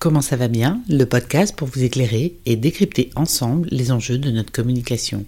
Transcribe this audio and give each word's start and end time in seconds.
Comment 0.00 0.22
ça 0.22 0.36
va 0.36 0.48
bien 0.48 0.80
Le 0.88 1.04
podcast 1.04 1.54
pour 1.54 1.68
vous 1.68 1.82
éclairer 1.82 2.34
et 2.46 2.56
décrypter 2.56 3.10
ensemble 3.16 3.68
les 3.70 3.92
enjeux 3.92 4.16
de 4.16 4.30
notre 4.30 4.50
communication. 4.50 5.26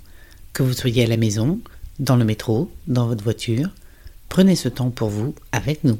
Que 0.55 0.63
vous 0.63 0.73
soyez 0.73 1.05
à 1.05 1.07
la 1.07 1.19
maison, 1.19 1.61
dans 1.99 2.17
le 2.17 2.25
métro, 2.25 2.73
dans 2.87 3.07
votre 3.07 3.23
voiture, 3.23 3.69
prenez 4.31 4.57
ce 4.57 4.71
temps 4.71 4.89
pour 4.89 5.11
vous 5.11 5.35
avec 5.53 5.85
nous. 5.85 5.99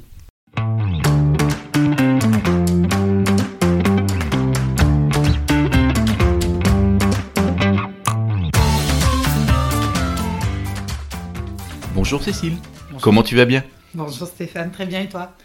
Bonjour 11.95 12.23
Cécile, 12.23 12.57
comment 13.03 13.23
tu 13.23 13.37
vas 13.37 13.45
bien? 13.45 13.63
Bonjour 13.93 14.27
Stéphane, 14.27 14.71
très 14.71 14.87
bien 14.87 15.03
et 15.03 15.09
toi? 15.11 15.37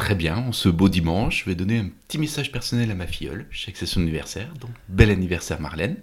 Très 0.00 0.14
bien, 0.14 0.38
en 0.38 0.52
ce 0.52 0.70
beau 0.70 0.88
dimanche, 0.88 1.40
je 1.40 1.44
vais 1.44 1.54
donner 1.54 1.76
un 1.76 1.90
petit 2.08 2.16
message 2.16 2.50
personnel 2.50 2.90
à 2.90 2.94
ma 2.94 3.06
filleule. 3.06 3.44
Je 3.50 3.60
sais 3.60 3.70
que 3.70 3.76
c'est 3.76 3.84
son 3.84 4.00
anniversaire, 4.00 4.48
donc 4.58 4.70
bel 4.88 5.10
anniversaire 5.10 5.60
Marlène. 5.60 5.96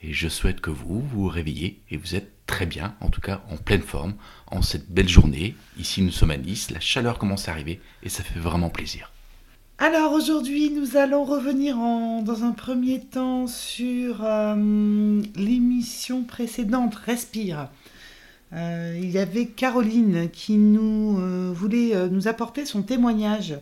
Et 0.00 0.12
je 0.12 0.28
souhaite 0.28 0.60
que 0.60 0.70
vous 0.70 1.00
vous 1.00 1.26
réveillez 1.26 1.80
et 1.90 1.96
vous 1.96 2.14
êtes 2.14 2.30
très 2.46 2.66
bien, 2.66 2.94
en 3.00 3.10
tout 3.10 3.20
cas 3.20 3.42
en 3.50 3.56
pleine 3.56 3.82
forme, 3.82 4.14
en 4.46 4.62
cette 4.62 4.88
belle 4.92 5.08
journée. 5.08 5.56
Ici 5.76 6.02
nous 6.02 6.12
sommes 6.12 6.30
à 6.30 6.36
Nice, 6.36 6.70
la 6.70 6.78
chaleur 6.78 7.18
commence 7.18 7.48
à 7.48 7.50
arriver 7.50 7.80
et 8.04 8.08
ça 8.08 8.22
fait 8.22 8.38
vraiment 8.38 8.70
plaisir. 8.70 9.10
Alors 9.78 10.12
aujourd'hui, 10.12 10.70
nous 10.70 10.96
allons 10.96 11.24
revenir 11.24 11.74
dans 11.74 12.44
un 12.44 12.52
premier 12.52 13.00
temps 13.00 13.48
sur 13.48 14.22
euh, 14.22 15.20
l'émission 15.34 16.22
précédente, 16.22 16.94
Respire. 16.94 17.70
Euh, 18.54 18.98
il 19.00 19.10
y 19.10 19.18
avait 19.18 19.46
Caroline 19.46 20.28
qui 20.30 20.56
nous 20.58 21.18
euh, 21.18 21.52
voulait 21.54 21.94
euh, 21.94 22.08
nous 22.08 22.28
apporter 22.28 22.66
son 22.66 22.82
témoignage. 22.82 23.58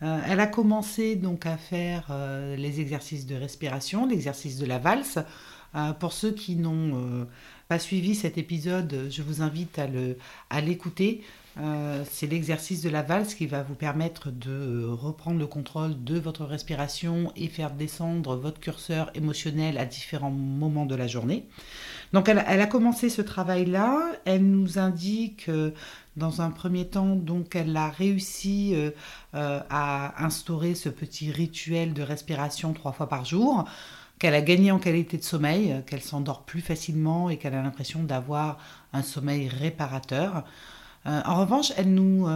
elle 0.00 0.40
a 0.40 0.46
commencé 0.46 1.16
donc 1.16 1.46
à 1.46 1.56
faire 1.56 2.12
les 2.58 2.80
exercices 2.80 3.24
de 3.24 3.36
respiration, 3.36 4.06
l'exercice 4.06 4.58
de 4.58 4.66
la 4.66 4.78
valse. 4.78 5.18
pour 5.98 6.12
ceux 6.12 6.32
qui 6.32 6.56
n'ont 6.56 7.26
pas 7.68 7.78
suivi 7.78 8.14
cet 8.14 8.36
épisode, 8.36 9.06
je 9.08 9.22
vous 9.22 9.40
invite 9.40 9.80
à 10.50 10.60
l'écouter. 10.60 11.22
C'est 12.10 12.26
l'exercice 12.26 12.82
de 12.82 12.90
la 12.90 13.02
valse 13.02 13.34
qui 13.34 13.46
va 13.46 13.62
vous 13.62 13.74
permettre 13.74 14.30
de 14.30 14.84
reprendre 14.84 15.38
le 15.38 15.46
contrôle 15.46 16.02
de 16.02 16.18
votre 16.18 16.44
respiration 16.44 17.32
et 17.36 17.48
faire 17.48 17.70
descendre 17.70 18.36
votre 18.36 18.58
curseur 18.60 19.10
émotionnel 19.14 19.78
à 19.78 19.84
différents 19.84 20.32
moments 20.32 20.86
de 20.86 20.94
la 20.94 21.06
journée. 21.06 21.46
Donc 22.12 22.28
elle, 22.28 22.38
a 22.38 22.66
commencé 22.66 23.08
ce 23.08 23.22
travail-là. 23.22 24.00
Elle 24.24 24.44
nous 24.44 24.78
indique 24.78 25.48
dans 26.16 26.40
un 26.40 26.50
premier 26.50 26.86
temps, 26.86 27.16
donc 27.16 27.56
elle 27.56 27.76
a 27.76 27.90
réussi 27.90 28.72
euh, 28.74 28.90
euh, 29.34 29.60
à 29.70 30.24
instaurer 30.24 30.74
ce 30.74 30.88
petit 30.88 31.30
rituel 31.30 31.92
de 31.92 32.02
respiration 32.02 32.72
trois 32.72 32.92
fois 32.92 33.08
par 33.08 33.24
jour, 33.24 33.64
qu'elle 34.18 34.34
a 34.34 34.40
gagné 34.40 34.70
en 34.70 34.78
qualité 34.78 35.16
de 35.16 35.24
sommeil, 35.24 35.82
qu'elle 35.86 36.02
s'endort 36.02 36.44
plus 36.44 36.60
facilement 36.60 37.30
et 37.30 37.36
qu'elle 37.36 37.54
a 37.54 37.62
l'impression 37.62 38.04
d'avoir 38.04 38.58
un 38.92 39.02
sommeil 39.02 39.48
réparateur. 39.48 40.44
Euh, 41.06 41.20
en 41.24 41.40
revanche, 41.40 41.72
elle 41.76 41.92
nous, 41.92 42.26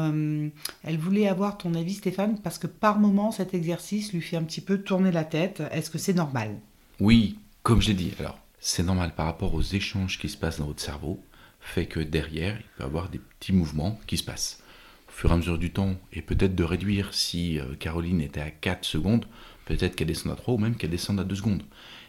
elle 0.85 0.99
voulait 0.99 1.29
avoir 1.29 1.57
ton 1.57 1.75
avis, 1.75 1.95
Stéphane, 1.95 2.39
parce 2.41 2.59
que 2.59 2.67
par 2.67 2.99
moment, 2.99 3.33
cet 3.33 3.55
exercice 3.55 4.13
lui 4.13 4.21
fait 4.21 4.37
un 4.37 4.43
petit 4.43 4.61
peu 4.61 4.79
tourner 4.79 5.11
la 5.11 5.25
tête. 5.25 5.63
Est-ce 5.71 5.91
que 5.91 5.99
c'est 5.99 6.13
normal? 6.13 6.57
Oui, 7.01 7.39
comme 7.63 7.81
je 7.81 7.89
l'ai 7.89 7.95
dit. 7.95 8.13
Alors, 8.19 8.39
c'est 8.61 8.83
normal 8.83 9.15
par 9.15 9.27
rapport 9.27 9.55
aux 9.55 9.63
échanges 9.63 10.19
qui 10.19 10.29
se 10.29 10.37
passent 10.37 10.59
dans 10.59 10.67
votre 10.67 10.83
cerveau, 10.83 11.23
fait 11.61 11.87
que 11.87 12.01
derrière, 12.01 12.57
il 12.59 12.65
peut 12.77 12.83
y 12.83 12.87
avoir 12.87 13.09
des 13.09 13.19
petits 13.19 13.53
mouvements 13.53 13.99
qui 14.07 14.17
se 14.17 14.25
passent. 14.25 14.63
Au 15.09 15.13
fur 15.13 15.31
et 15.31 15.35
à 15.35 15.37
mesure 15.37 15.59
du 15.59 15.73
temps, 15.73 15.95
et 16.13 16.23
peut-être 16.23 16.55
de 16.55 16.65
réduire 16.65 17.15
si 17.15 17.59
euh, 17.59 17.75
Caroline 17.79 18.21
était 18.21 18.41
à 18.41 18.51
4 18.51 18.85
secondes, 18.85 19.27
peut-être 19.65 19.97
qu'elle 19.97 20.09
descende 20.09 20.33
à 20.33 20.37
3 20.37 20.55
ou 20.55 20.59
même 20.59 20.77
qu'elle 20.77 20.91
descende 20.91 21.21
à 21.21 21.25
2 21.25 21.35
secondes. 21.37 21.63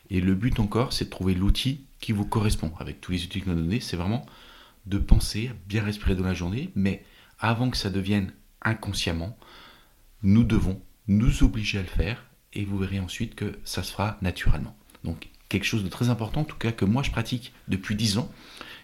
Et 0.10 0.22
le 0.22 0.34
but 0.34 0.60
encore, 0.60 0.94
c'est 0.94 1.06
de 1.06 1.10
trouver 1.10 1.34
l'outil 1.34 1.82
qui 2.00 2.14
vous 2.14 2.26
correspond. 2.26 2.72
Avec 2.80 3.00
tous 3.02 3.12
les 3.12 3.24
outils 3.24 3.42
que 3.42 3.50
nous 3.50 3.56
donné, 3.56 3.80
c'est 3.80 3.98
vraiment 3.98 4.26
de 4.90 4.98
penser 4.98 5.52
bien 5.68 5.84
respirer 5.84 6.16
dans 6.16 6.26
la 6.26 6.34
journée, 6.34 6.72
mais 6.76 7.04
avant 7.40 7.70
que 7.70 7.78
ça 7.78 7.90
devienne 7.90 8.34
inconsciemment, 8.62 9.38
nous 10.24 10.44
devons 10.44 10.82
nous 11.08 11.44
obliger 11.44 11.80
à 11.80 11.82
le 11.82 11.88
faire 11.88 12.26
et 12.54 12.66
vous 12.66 12.78
verrez 12.78 13.00
ensuite 13.00 13.36
que 13.36 13.58
ça 13.64 13.84
se 13.84 13.92
fera 13.92 14.18
naturellement. 14.22 14.76
Donc 15.04 15.30
quelque 15.48 15.66
chose 15.66 15.84
de 15.84 15.90
très 15.90 16.10
important, 16.10 16.42
en 16.42 16.46
tout 16.46 16.58
cas 16.58 16.72
que 16.72 16.86
moi 16.86 17.04
je 17.04 17.12
pratique 17.12 17.54
depuis 17.68 17.96
10 17.96 18.18
ans, 18.18 18.32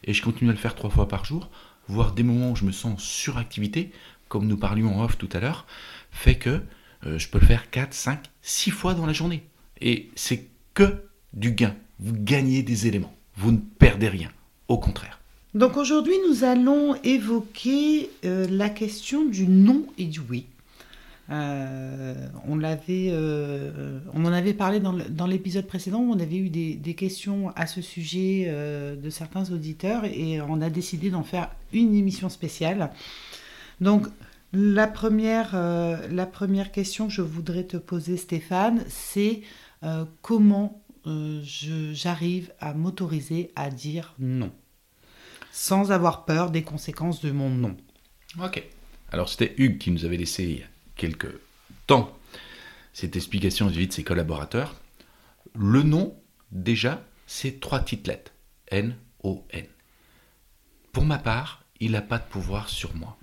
et 0.04 0.14
je 0.14 0.22
continue 0.22 0.50
à 0.50 0.54
le 0.54 0.60
faire 0.60 0.76
trois 0.76 0.90
fois 0.90 1.08
par 1.08 1.26
jour, 1.26 1.50
voire 1.88 2.14
des 2.14 2.24
moments 2.24 2.52
où 2.52 2.56
je 2.56 2.66
me 2.66 2.72
sens 2.72 3.02
suractivité, 3.02 3.92
comme 4.28 4.48
nous 4.48 4.58
parlions 4.58 4.96
en 4.96 5.04
off 5.04 5.18
tout 5.18 5.30
à 5.34 5.40
l'heure, 5.40 5.66
fait 6.12 6.36
que 6.36 6.62
euh, 7.06 7.18
je 7.18 7.28
peux 7.28 7.40
le 7.40 7.46
faire 7.46 7.70
4, 7.70 7.94
5, 7.94 8.24
6 8.42 8.72
fois 8.72 8.94
dans 8.94 9.06
la 9.06 9.14
journée. 9.14 9.48
Et 9.82 10.10
c'est 10.16 10.48
que 10.74 11.08
du 11.34 11.52
gain. 11.52 11.76
Vous 12.00 12.14
gagnez 12.14 12.64
des 12.64 12.88
éléments. 12.88 13.16
Vous 13.36 13.52
ne 13.52 13.58
perdez 13.58 14.08
rien. 14.08 14.32
Au 14.68 14.78
contraire. 14.78 15.20
Donc 15.56 15.78
aujourd'hui, 15.78 16.16
nous 16.28 16.44
allons 16.44 16.96
évoquer 17.06 18.10
euh, 18.26 18.46
la 18.50 18.70
question 18.70 19.24
du 19.24 19.48
non 19.48 19.86
et 19.98 20.04
du 20.04 20.20
oui. 20.20 20.48
Euh, 21.30 22.14
on, 22.46 22.60
euh, 22.62 24.00
on 24.14 24.26
en 24.26 24.34
avait 24.34 24.54
parlé 24.54 24.82
dans 24.82 25.26
l'épisode 25.26 25.66
précédent 25.66 26.00
où 26.00 26.12
on 26.12 26.20
avait 26.20 26.36
eu 26.36 26.50
des, 26.50 26.94
questions 26.94 27.54
à 27.56 27.68
ce 27.68 27.82
sujet 27.82 28.54
de 29.02 29.10
certains 29.10 29.50
auditeurs 29.50 30.04
et 30.04 30.42
on 30.42 30.62
a 30.62 30.70
décidé 30.70 31.10
d'en 31.10 31.24
faire 31.24 31.50
une 31.72 31.96
émission 31.96 32.28
spéciale. 32.28 32.92
Donc, 33.80 34.08
la 34.52 34.88
première, 34.88 35.56
la 35.56 36.26
première 36.26 36.72
question 36.72 37.08
que 37.08 37.14
je 37.14 37.22
voudrais 37.22 37.64
te 37.64 37.78
poser, 37.78 38.18
Stéphane, 38.18 38.84
c'est 38.88 39.42
comment 40.22 40.82
j'arrive 41.06 42.52
à 42.60 42.74
m'autoriser 42.74 43.52
à 43.56 43.70
dire 43.70 44.14
non? 44.20 44.52
Sans 45.56 45.94
avoir 45.94 46.26
peur 46.26 46.52
des 46.52 46.64
conséquences 46.64 47.22
de 47.22 47.32
mon 47.32 47.50
non. 47.50 47.78
Ok. 48.44 48.62
Alors, 49.14 49.30
c'était 49.30 49.56
Hugues 49.58 49.78
qui 49.78 49.90
nous 49.90 50.04
avait 50.04 50.18
laissé 50.18 50.66
quelques 50.98 51.34
temps 51.88 52.14
cette 52.92 53.16
explication 53.16 53.68
vis-à-vis 53.68 53.88
de 53.88 53.94
ses 53.94 54.04
collaborateurs. 54.04 54.76
Le 55.54 55.82
nom, 55.82 56.14
déjà, 56.52 57.02
c'est 57.26 57.62
trois 57.62 57.80
petites 57.80 58.06
lettres. 58.06 58.34
N-O-N. 58.68 59.66
Pour 60.92 61.06
ma 61.06 61.20
part, 61.20 61.64
il 61.80 61.92
n'a 61.92 62.02
pas 62.02 62.18
de 62.18 62.26
pouvoir 62.26 62.68
sur 62.68 62.94
moi. 62.94 63.18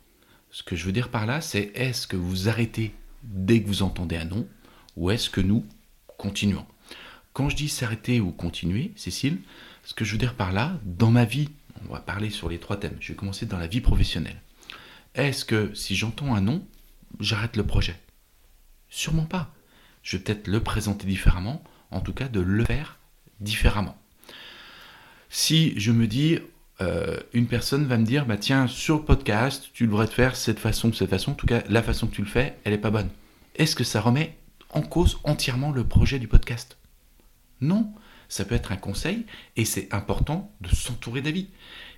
Ce 0.50 0.62
que 0.62 0.74
je 0.74 0.86
veux 0.86 0.92
dire 0.92 1.10
par 1.10 1.26
là, 1.26 1.42
c'est 1.42 1.70
est-ce 1.74 2.06
que 2.06 2.16
vous 2.16 2.48
arrêtez 2.48 2.94
dès 3.24 3.60
que 3.60 3.68
vous 3.68 3.82
entendez 3.82 4.16
un 4.16 4.24
nom 4.24 4.48
ou 4.96 5.10
est-ce 5.10 5.28
que 5.28 5.42
nous 5.42 5.66
continuons? 6.16 6.64
Quand 7.34 7.50
je 7.50 7.56
dis 7.56 7.68
s'arrêter 7.68 8.20
ou 8.20 8.30
continuer, 8.30 8.92
Cécile, 8.96 9.38
ce 9.84 9.92
que 9.94 10.04
je 10.04 10.12
veux 10.12 10.18
dire 10.18 10.34
par 10.34 10.52
là, 10.52 10.78
dans 10.84 11.10
ma 11.10 11.24
vie, 11.24 11.50
on 11.88 11.94
va 11.94 12.00
parler 12.00 12.30
sur 12.30 12.48
les 12.48 12.58
trois 12.58 12.78
thèmes. 12.78 12.96
Je 13.00 13.08
vais 13.08 13.16
commencer 13.16 13.46
dans 13.46 13.58
la 13.58 13.66
vie 13.66 13.80
professionnelle. 13.80 14.40
Est-ce 15.14 15.44
que 15.44 15.74
si 15.74 15.94
j'entends 15.94 16.34
un 16.34 16.40
nom, 16.40 16.64
j'arrête 17.20 17.56
le 17.56 17.66
projet? 17.66 17.98
Sûrement 18.88 19.26
pas. 19.26 19.52
Je 20.02 20.16
vais 20.16 20.22
peut-être 20.22 20.46
le 20.48 20.60
présenter 20.60 21.06
différemment, 21.06 21.62
en 21.90 22.00
tout 22.00 22.12
cas 22.12 22.28
de 22.28 22.40
le 22.40 22.64
faire 22.64 22.98
différemment. 23.40 23.96
Si 25.28 25.78
je 25.78 25.92
me 25.92 26.06
dis, 26.06 26.38
euh, 26.80 27.18
une 27.32 27.46
personne 27.46 27.86
va 27.86 27.96
me 27.96 28.04
dire, 28.04 28.26
bah 28.26 28.36
tiens, 28.36 28.66
sur 28.66 28.96
le 28.96 29.02
podcast, 29.02 29.70
tu 29.72 29.86
devrais 29.86 30.06
te 30.06 30.14
faire 30.14 30.36
cette 30.36 30.58
façon, 30.58 30.92
cette 30.92 31.10
façon, 31.10 31.32
en 31.32 31.34
tout 31.34 31.46
cas 31.46 31.62
la 31.68 31.82
façon 31.82 32.06
que 32.06 32.14
tu 32.14 32.22
le 32.22 32.28
fais, 32.28 32.58
elle 32.64 32.72
n'est 32.72 32.78
pas 32.78 32.90
bonne. 32.90 33.10
Est-ce 33.56 33.76
que 33.76 33.84
ça 33.84 34.00
remet 34.00 34.36
en 34.70 34.82
cause 34.82 35.20
entièrement 35.24 35.70
le 35.70 35.84
projet 35.84 36.18
du 36.18 36.28
podcast? 36.28 36.76
Non, 37.60 37.92
ça 38.32 38.44
peut 38.44 38.54
être 38.54 38.72
un 38.72 38.76
conseil 38.76 39.26
et 39.56 39.64
c'est 39.64 39.92
important 39.92 40.50
de 40.60 40.74
s'entourer 40.74 41.20
d'avis. 41.20 41.48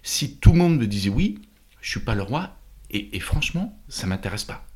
Si 0.02 0.36
tout 0.36 0.52
le 0.52 0.58
monde 0.58 0.78
me 0.78 0.86
disait 0.86 1.10
oui, 1.10 1.38
je 1.80 1.90
suis 1.90 2.00
pas 2.00 2.14
le 2.14 2.22
roi 2.22 2.56
et, 2.90 3.18
franchement, 3.20 3.78
ça 3.88 4.06
m'intéresse 4.06 4.44
pas 4.44 4.66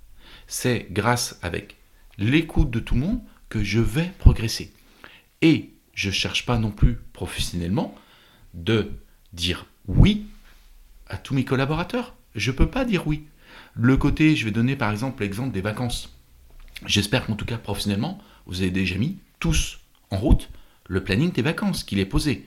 c'est 0.48 0.88
grâce 0.91 1.38
avec 1.42 1.76
l'écoute 2.16 2.70
de 2.70 2.80
tout 2.80 2.94
le 2.94 3.02
monde 3.02 3.20
que 3.48 3.62
je 3.62 3.80
vais 3.80 4.10
progresser. 4.19 4.72
Et 5.43 5.70
je 5.94 6.08
ne 6.08 6.14
cherche 6.14 6.46
pas 6.46 6.58
non 6.58 6.70
plus 6.70 6.96
professionnellement 7.12 7.94
de 8.55 8.90
dire 9.32 9.66
oui 9.87 10.26
à 11.06 11.16
tous 11.16 11.34
mes 11.34 11.44
collaborateurs. 11.44 12.14
Je 12.34 12.50
ne 12.50 12.56
peux 12.56 12.69
pas 12.69 12.84
dire 12.84 13.06
oui. 13.06 13.26
Le 13.75 13.96
côté, 13.96 14.34
je 14.34 14.44
vais 14.44 14.50
donner 14.50 14.75
par 14.75 14.90
exemple 14.90 15.22
l'exemple 15.22 15.52
des 15.52 15.60
vacances. 15.60 16.16
J'espère 16.87 17.26
qu'en 17.26 17.37
tout 17.37 17.44
cas 17.44 17.58
professionnellement, 17.58 18.19
vous 18.46 18.62
avez 18.62 18.70
déjà 18.70 18.96
mis 18.96 19.19
tous 19.38 19.81
en 20.10 20.16
route 20.16 20.49
le 20.88 21.05
planning 21.05 21.31
des 21.31 21.43
vacances 21.43 21.85
qu'il 21.85 22.00
est 22.00 22.06
posé. 22.06 22.44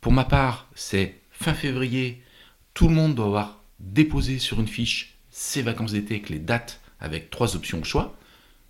Pour 0.00 0.12
ma 0.12 0.24
part, 0.24 0.68
c'est 0.74 1.20
fin 1.30 1.54
février, 1.54 2.22
tout 2.74 2.88
le 2.88 2.94
monde 2.94 3.14
doit 3.14 3.26
avoir 3.26 3.62
déposé 3.80 4.38
sur 4.38 4.60
une 4.60 4.68
fiche 4.68 5.16
ses 5.30 5.62
vacances 5.62 5.92
d'été 5.92 6.14
avec 6.14 6.28
les 6.28 6.38
dates 6.38 6.80
avec 7.00 7.30
trois 7.30 7.56
options 7.56 7.80
au 7.80 7.84
choix. 7.84 8.16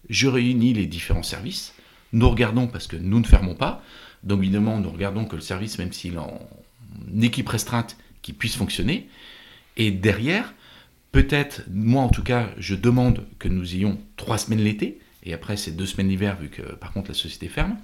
Je 0.09 0.27
réunis 0.27 0.75
les 0.75 0.87
différents 0.87 1.23
services. 1.23 1.75
Nous 2.13 2.29
regardons 2.29 2.67
parce 2.67 2.87
que 2.87 2.97
nous 2.97 3.21
ne 3.21 3.27
fermons 3.27 3.55
pas. 3.55 3.83
Donc 4.23 4.41
évidemment, 4.41 4.79
nous 4.79 4.91
regardons 4.91 5.25
que 5.25 5.37
le 5.37 5.43
service, 5.43 5.79
même 5.79 5.93
s'il 5.93 6.15
est 6.15 6.19
en 6.19 6.41
équipe 7.21 7.49
restreinte, 7.49 7.97
qui 8.23 8.33
puisse 8.33 8.57
fonctionner. 8.57 9.09
Et 9.77 9.91
derrière, 9.91 10.55
peut-être, 11.12 11.62
moi 11.71 12.03
en 12.03 12.09
tout 12.09 12.23
cas, 12.23 12.51
je 12.59 12.75
demande 12.75 13.25
que 13.39 13.49
nous 13.49 13.75
ayons 13.75 13.99
trois 14.17 14.39
semaines 14.39 14.62
l'été. 14.62 14.99
et 15.23 15.33
après 15.33 15.57
c'est 15.57 15.73
deux 15.73 15.87
semaines 15.87 16.09
d'hiver 16.09 16.37
vu 16.41 16.49
que 16.49 16.62
par 16.62 16.93
contre 16.93 17.09
la 17.09 17.15
société 17.15 17.49
ferme. 17.49 17.77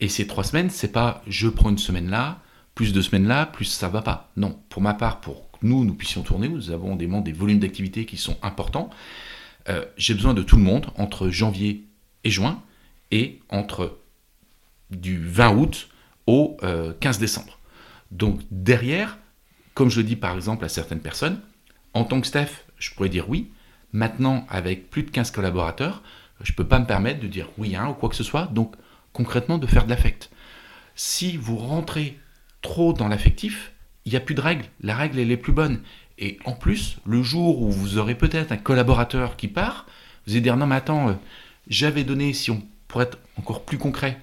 Et 0.00 0.08
ces 0.08 0.26
trois 0.26 0.44
semaines, 0.44 0.70
c'est 0.70 0.92
pas 0.92 1.22
je 1.26 1.48
prends 1.48 1.70
une 1.70 1.78
semaine 1.78 2.08
là, 2.08 2.40
plus 2.74 2.92
deux 2.92 3.02
semaines 3.02 3.26
là, 3.26 3.46
plus 3.46 3.64
ça 3.64 3.88
va 3.88 4.02
pas. 4.02 4.30
Non, 4.36 4.58
pour 4.68 4.82
ma 4.82 4.94
part, 4.94 5.20
pour 5.20 5.50
que 5.50 5.58
nous, 5.62 5.84
nous 5.84 5.94
puissions 5.94 6.22
tourner, 6.22 6.48
nous 6.48 6.70
avons 6.70 6.94
des, 6.94 7.32
volumes 7.32 7.58
d'activité 7.58 8.06
qui 8.06 8.16
sont 8.16 8.36
importants. 8.42 8.90
Euh, 9.68 9.84
j'ai 9.96 10.14
besoin 10.14 10.34
de 10.34 10.42
tout 10.42 10.56
le 10.56 10.62
monde 10.62 10.86
entre 10.96 11.28
janvier 11.28 11.84
et 12.24 12.30
juin 12.30 12.62
et 13.10 13.40
entre 13.48 13.98
du 14.90 15.22
20 15.22 15.56
août 15.56 15.88
au 16.26 16.56
15 17.00 17.16
euh, 17.16 17.20
décembre. 17.20 17.58
Donc 18.10 18.40
derrière, 18.50 19.18
comme 19.74 19.90
je 19.90 19.98
le 19.98 20.04
dis 20.04 20.16
par 20.16 20.34
exemple 20.36 20.64
à 20.64 20.68
certaines 20.68 21.00
personnes, 21.00 21.40
en 21.94 22.04
tant 22.04 22.20
que 22.20 22.26
Steph, 22.26 22.64
je 22.78 22.92
pourrais 22.94 23.08
dire 23.08 23.28
oui. 23.28 23.50
Maintenant, 23.92 24.46
avec 24.50 24.90
plus 24.90 25.02
de 25.02 25.10
15 25.10 25.30
collaborateurs, 25.30 26.02
je 26.42 26.52
ne 26.52 26.56
peux 26.56 26.66
pas 26.66 26.78
me 26.78 26.86
permettre 26.86 27.20
de 27.20 27.26
dire 27.26 27.48
oui 27.58 27.74
hein, 27.74 27.88
ou 27.88 27.94
quoi 27.94 28.08
que 28.08 28.14
ce 28.14 28.22
soit. 28.22 28.46
Donc 28.46 28.76
concrètement, 29.18 29.58
de 29.58 29.66
faire 29.66 29.84
de 29.84 29.90
l'affect. 29.90 30.30
Si 30.94 31.36
vous 31.36 31.56
rentrez 31.56 32.16
trop 32.62 32.92
dans 32.92 33.08
l'affectif, 33.08 33.72
il 34.04 34.12
n'y 34.12 34.16
a 34.16 34.20
plus 34.20 34.36
de 34.36 34.40
règles. 34.40 34.64
La 34.80 34.94
règle, 34.94 35.18
elle 35.18 35.32
est 35.32 35.36
plus 35.36 35.52
bonne. 35.52 35.80
Et 36.18 36.38
en 36.44 36.52
plus, 36.52 36.98
le 37.04 37.20
jour 37.20 37.60
où 37.60 37.68
vous 37.68 37.98
aurez 37.98 38.14
peut-être 38.14 38.52
un 38.52 38.56
collaborateur 38.56 39.36
qui 39.36 39.48
part, 39.48 39.86
vous 40.24 40.32
allez 40.32 40.40
dire 40.40 40.56
non 40.56 40.68
mais 40.68 40.76
attends, 40.76 41.08
euh, 41.08 41.12
j'avais 41.68 42.04
donné, 42.04 42.32
si 42.32 42.52
on 42.52 42.62
pourrait 42.86 43.06
être 43.06 43.18
encore 43.36 43.64
plus 43.64 43.76
concret, 43.76 44.20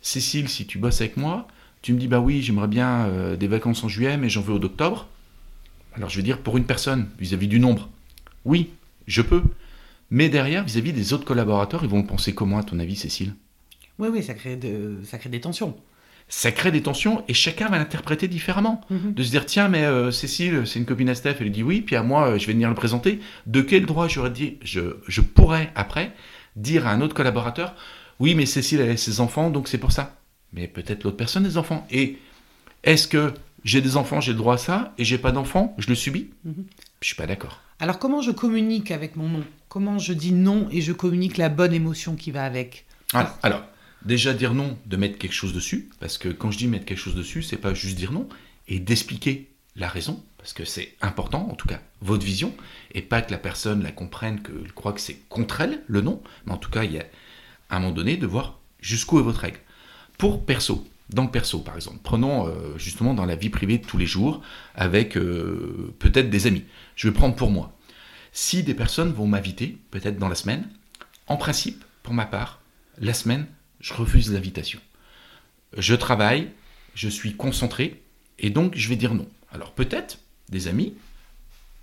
Cécile, 0.00 0.48
si 0.48 0.64
tu 0.64 0.78
bosses 0.78 1.00
avec 1.00 1.16
moi, 1.16 1.48
tu 1.82 1.92
me 1.92 1.98
dis 1.98 2.06
bah 2.06 2.20
oui, 2.20 2.40
j'aimerais 2.40 2.68
bien 2.68 3.06
euh, 3.06 3.36
des 3.36 3.48
vacances 3.48 3.82
en 3.82 3.88
juillet, 3.88 4.16
mais 4.16 4.28
j'en 4.28 4.42
veux 4.42 4.54
au 4.54 4.58
d'octobre. 4.60 5.08
Alors 5.94 6.08
je 6.08 6.16
vais 6.16 6.22
dire 6.22 6.38
pour 6.38 6.56
une 6.56 6.66
personne, 6.66 7.08
vis-à-vis 7.18 7.48
du 7.48 7.58
nombre, 7.58 7.88
oui, 8.44 8.70
je 9.08 9.22
peux. 9.22 9.42
Mais 10.10 10.28
derrière, 10.28 10.62
vis-à-vis 10.62 10.92
des 10.92 11.12
autres 11.12 11.24
collaborateurs, 11.24 11.82
ils 11.82 11.90
vont 11.90 12.04
penser 12.04 12.32
comment 12.32 12.58
à 12.58 12.62
ton 12.62 12.78
avis, 12.78 12.96
Cécile? 12.96 13.34
Oui, 14.00 14.08
oui, 14.10 14.22
ça 14.22 14.34
crée, 14.34 14.56
de, 14.56 14.98
ça 15.04 15.18
crée 15.18 15.30
des 15.30 15.40
tensions 15.40 15.76
ça 16.30 16.52
crée 16.52 16.70
des 16.70 16.80
tensions 16.80 17.24
et 17.28 17.34
chacun 17.34 17.68
va 17.68 17.78
l'interpréter 17.78 18.28
différemment. 18.28 18.80
Mhm. 18.88 19.14
De 19.14 19.22
se 19.22 19.30
dire, 19.30 19.44
tiens, 19.44 19.68
mais 19.68 19.84
euh, 19.84 20.12
Cécile, 20.12 20.62
c'est 20.64 20.78
une 20.78 20.86
copine 20.86 21.08
à 21.08 21.14
Steph, 21.14 21.36
elle 21.40 21.50
dit 21.50 21.64
oui, 21.64 21.82
puis 21.82 21.96
à 21.96 22.02
moi, 22.02 22.28
euh, 22.28 22.38
je 22.38 22.46
vais 22.46 22.52
venir 22.52 22.68
le 22.68 22.74
présenter. 22.74 23.18
De 23.46 23.60
quel 23.60 23.84
droit 23.84 24.08
j'aurais 24.08 24.30
dit, 24.30 24.56
je, 24.62 24.96
je 25.08 25.20
pourrais 25.20 25.72
après 25.74 26.12
dire 26.56 26.86
à 26.86 26.92
un 26.92 27.00
autre 27.00 27.14
collaborateur, 27.14 27.74
oui, 28.20 28.34
mais 28.34 28.46
Cécile, 28.46 28.80
elle 28.80 28.90
a 28.90 28.96
ses 28.96 29.20
enfants, 29.20 29.50
donc 29.50 29.66
c'est 29.66 29.78
pour 29.78 29.92
ça. 29.92 30.20
Mais 30.52 30.68
peut-être 30.68 31.04
l'autre 31.04 31.16
personne 31.16 31.44
a 31.44 31.48
des 31.48 31.58
enfants. 31.58 31.86
Et 31.90 32.18
est-ce 32.84 33.08
que 33.08 33.34
j'ai 33.64 33.80
des 33.80 33.96
enfants, 33.96 34.20
j'ai 34.20 34.32
le 34.32 34.38
droit 34.38 34.54
à 34.54 34.58
ça, 34.58 34.94
et 34.98 35.04
j'ai 35.04 35.18
pas 35.18 35.32
d'enfants, 35.32 35.74
je 35.78 35.88
le 35.88 35.94
subis? 35.94 36.30
Je 36.44 36.50
mhm. 36.50 36.64
Je 37.00 37.06
suis 37.06 37.16
pas 37.16 37.26
d'accord. 37.26 37.60
Alors 37.80 37.98
comment 37.98 38.20
je 38.20 38.30
communique 38.30 38.90
avec 38.90 39.16
mon 39.16 39.28
nom? 39.28 39.44
Comment 39.68 39.98
je 39.98 40.12
dis 40.12 40.32
non 40.32 40.68
et 40.70 40.80
je 40.80 40.92
communique 40.92 41.38
la 41.38 41.48
bonne 41.48 41.72
émotion 41.72 42.14
qui 42.14 42.30
va 42.30 42.44
avec? 42.44 42.84
Ah, 43.14 43.36
alors 43.42 43.62
déjà 44.04 44.32
dire 44.34 44.54
non, 44.54 44.78
de 44.86 44.96
mettre 44.96 45.18
quelque 45.18 45.34
chose 45.34 45.52
dessus, 45.52 45.90
parce 46.00 46.18
que 46.18 46.28
quand 46.28 46.50
je 46.50 46.58
dis 46.58 46.68
mettre 46.68 46.84
quelque 46.84 46.98
chose 46.98 47.14
dessus, 47.14 47.42
c'est 47.42 47.56
pas 47.56 47.74
juste 47.74 47.96
dire 47.96 48.12
non, 48.12 48.28
et 48.68 48.80
d'expliquer 48.80 49.50
la 49.76 49.88
raison, 49.88 50.22
parce 50.38 50.52
que 50.52 50.64
c'est 50.64 50.94
important, 51.00 51.48
en 51.50 51.54
tout 51.54 51.68
cas, 51.68 51.80
votre 52.00 52.24
vision, 52.24 52.54
et 52.92 53.02
pas 53.02 53.22
que 53.22 53.30
la 53.30 53.38
personne 53.38 53.82
la 53.82 53.92
comprenne, 53.92 54.42
qu'elle 54.42 54.72
croit 54.72 54.92
que 54.92 55.00
c'est 55.00 55.18
contre 55.28 55.60
elle, 55.60 55.82
le 55.86 56.00
non, 56.00 56.22
mais 56.46 56.52
en 56.52 56.58
tout 56.58 56.70
cas, 56.70 56.84
il 56.84 56.92
y 56.92 56.98
a 56.98 57.04
à 57.68 57.76
un 57.76 57.80
moment 57.80 57.92
donné 57.92 58.16
de 58.16 58.26
voir 58.26 58.58
jusqu'où 58.80 59.18
est 59.18 59.22
votre 59.22 59.40
règle. 59.40 59.60
Pour 60.18 60.44
perso, 60.44 60.86
dans 61.10 61.24
le 61.24 61.30
perso 61.30 61.60
par 61.60 61.76
exemple, 61.76 62.00
prenons 62.02 62.46
euh, 62.46 62.76
justement 62.78 63.14
dans 63.14 63.24
la 63.24 63.36
vie 63.36 63.50
privée 63.50 63.78
de 63.78 63.86
tous 63.86 63.98
les 63.98 64.06
jours, 64.06 64.42
avec 64.74 65.16
euh, 65.16 65.94
peut-être 65.98 66.30
des 66.30 66.46
amis. 66.46 66.64
Je 66.96 67.08
vais 67.08 67.14
prendre 67.14 67.34
pour 67.34 67.50
moi. 67.50 67.76
Si 68.32 68.62
des 68.62 68.74
personnes 68.74 69.12
vont 69.12 69.26
m'inviter, 69.26 69.78
peut-être 69.90 70.18
dans 70.18 70.28
la 70.28 70.34
semaine, 70.34 70.68
en 71.26 71.36
principe, 71.36 71.84
pour 72.02 72.14
ma 72.14 72.26
part, 72.26 72.60
la 72.98 73.14
semaine, 73.14 73.46
je 73.80 73.94
refuse 73.94 74.32
l'invitation. 74.32 74.80
Je 75.76 75.94
travaille, 75.94 76.50
je 76.94 77.08
suis 77.08 77.34
concentré, 77.34 78.02
et 78.38 78.50
donc 78.50 78.76
je 78.76 78.88
vais 78.88 78.96
dire 78.96 79.14
non. 79.14 79.28
Alors 79.52 79.72
peut-être, 79.72 80.18
des 80.48 80.68
amis, 80.68 80.94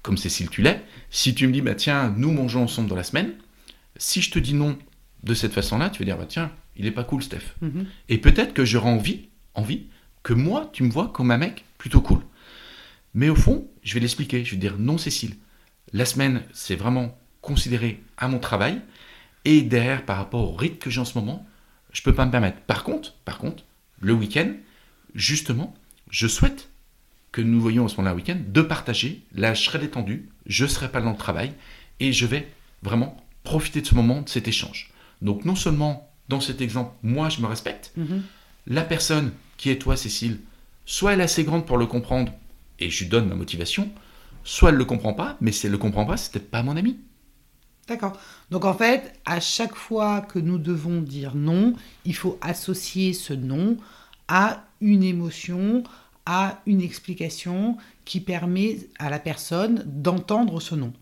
comme 0.02 0.18
Cécile 0.18 0.50
Tullet, 0.50 0.84
si 1.10 1.34
tu 1.34 1.48
me 1.48 1.54
dis, 1.54 1.62
bah 1.62 1.76
tiens, 1.76 2.14
nous 2.18 2.32
mangeons 2.32 2.64
ensemble 2.64 2.90
dans 2.90 2.96
la 2.96 3.04
semaine, 3.04 3.34
si 3.98 4.22
je 4.22 4.32
te 4.32 4.40
dis 4.40 4.54
non 4.54 4.78
de 5.24 5.34
cette 5.34 5.54
façon-là, 5.54 5.90
tu 5.90 6.00
vas 6.00 6.06
dire, 6.06 6.18
bah 6.18 6.26
tiens, 6.28 6.52
il 6.76 6.86
est 6.86 6.92
pas 6.92 7.04
cool, 7.04 7.24
Steph. 7.24 7.56
Mhm. 7.62 7.88
Et 8.10 8.18
peut-être 8.20 8.54
que 8.54 8.66
j'aurai 8.66 8.90
envie, 8.90 9.30
envie, 9.56 9.88
que 10.24 10.34
moi, 10.34 10.70
tu 10.74 10.84
me 10.84 10.92
vois 10.92 11.08
comme 11.10 11.32
un 11.32 11.38
mec 11.38 11.66
plutôt 11.78 12.02
cool. 12.02 12.20
Mais 13.14 13.30
au 13.30 13.36
fond, 13.36 13.68
je 13.84 13.94
vais 13.94 14.00
l'expliquer, 14.00 14.46
je 14.46 14.52
vais 14.52 14.58
dire, 14.58 14.78
non, 14.78 14.98
Cécile, 14.98 15.36
la 15.94 16.06
semaine, 16.06 16.44
c'est 16.54 16.76
vraiment 16.76 17.18
considéré 17.42 18.02
à 18.18 18.28
mon 18.28 18.40
travail, 18.40 18.82
et 19.46 19.62
derrière, 19.62 20.06
par 20.06 20.18
rapport 20.18 20.52
au 20.52 20.56
rythme 20.56 20.78
que 20.78 20.90
j'ai 20.90 21.00
en 21.00 21.06
ce 21.06 21.18
moment, 21.18 21.47
je 21.92 22.02
peux 22.02 22.14
pas 22.14 22.26
me 22.26 22.32
permettre. 22.32 22.60
Par 22.62 22.84
contre, 22.84 23.14
par 23.26 23.38
contre, 23.38 23.64
le 24.00 24.14
week-end, 24.14 24.54
justement, 25.16 25.74
je 26.10 26.28
souhaite 26.28 26.70
que 27.32 27.42
nous 27.42 27.60
voyons 27.60 27.86
en 27.86 27.88
ce 27.88 27.98
moment-là 27.98 28.16
week-end 28.16 28.40
de 28.48 28.62
partager. 28.62 29.22
Là, 29.34 29.54
je 29.54 29.64
serai 29.64 29.80
détendu, 29.80 30.30
je 30.46 30.64
ne 30.64 30.70
serai 30.70 30.90
pas 30.90 31.02
dans 31.02 31.12
le 31.12 31.18
travail 31.18 31.54
et 32.00 32.14
je 32.14 32.26
vais 32.26 32.52
vraiment 32.84 33.18
profiter 33.44 33.82
de 33.82 33.88
ce 33.88 33.96
moment, 33.96 34.22
de 34.22 34.30
cet 34.30 34.48
échange. 34.48 34.92
Donc, 35.22 35.46
non 35.46 35.56
seulement 35.56 36.10
dans 36.30 36.42
cet 36.42 36.62
exemple, 36.62 36.94
moi, 37.04 37.30
je 37.30 37.42
me 37.42 37.48
respecte, 37.48 37.92
mhm. 37.96 38.24
la 38.68 38.82
personne 38.82 39.32
qui 39.58 39.70
est 39.70 39.80
toi, 39.80 39.96
Cécile, 39.96 40.40
soit 40.86 41.14
elle 41.14 41.22
est 41.22 41.24
assez 41.24 41.44
grande 41.44 41.66
pour 41.66 41.78
le 41.78 41.86
comprendre 41.86 42.34
et 42.80 42.90
je 42.90 43.04
lui 43.04 43.10
donne 43.10 43.28
ma 43.28 43.36
motivation, 43.36 43.90
soit 44.44 44.70
elle 44.70 44.76
ne 44.76 44.80
le 44.80 44.86
comprend 44.86 45.14
pas, 45.14 45.38
mais 45.42 45.52
si 45.52 45.66
elle 45.66 45.72
ne 45.72 45.78
le 45.78 45.82
comprend 45.82 46.06
pas, 46.06 46.18
c'était 46.18 46.40
pas 46.40 46.64
mon 46.64 46.78
ami. 46.78 46.98
D'accord. 47.88 48.20
Donc 48.52 48.66
en 48.66 48.74
fait, 48.74 49.14
à 49.26 49.40
chaque 49.40 49.76
fois 49.76 50.22
que 50.22 50.40
nous 50.40 50.58
devons 50.58 51.02
dire 51.02 51.36
non, 51.36 51.74
il 52.06 52.16
faut 52.16 52.38
associer 52.42 53.14
ce 53.14 53.34
non 53.34 53.78
à 54.28 54.66
une 54.82 55.04
émotion, 55.04 55.84
à 56.26 56.62
une 56.66 56.82
explication 56.82 57.78
qui 58.04 58.20
permet 58.20 58.80
à 59.00 59.10
la 59.10 59.20
personne 59.20 59.84
d'entendre 59.86 60.60
ce 60.60 60.76
non. 60.76 60.94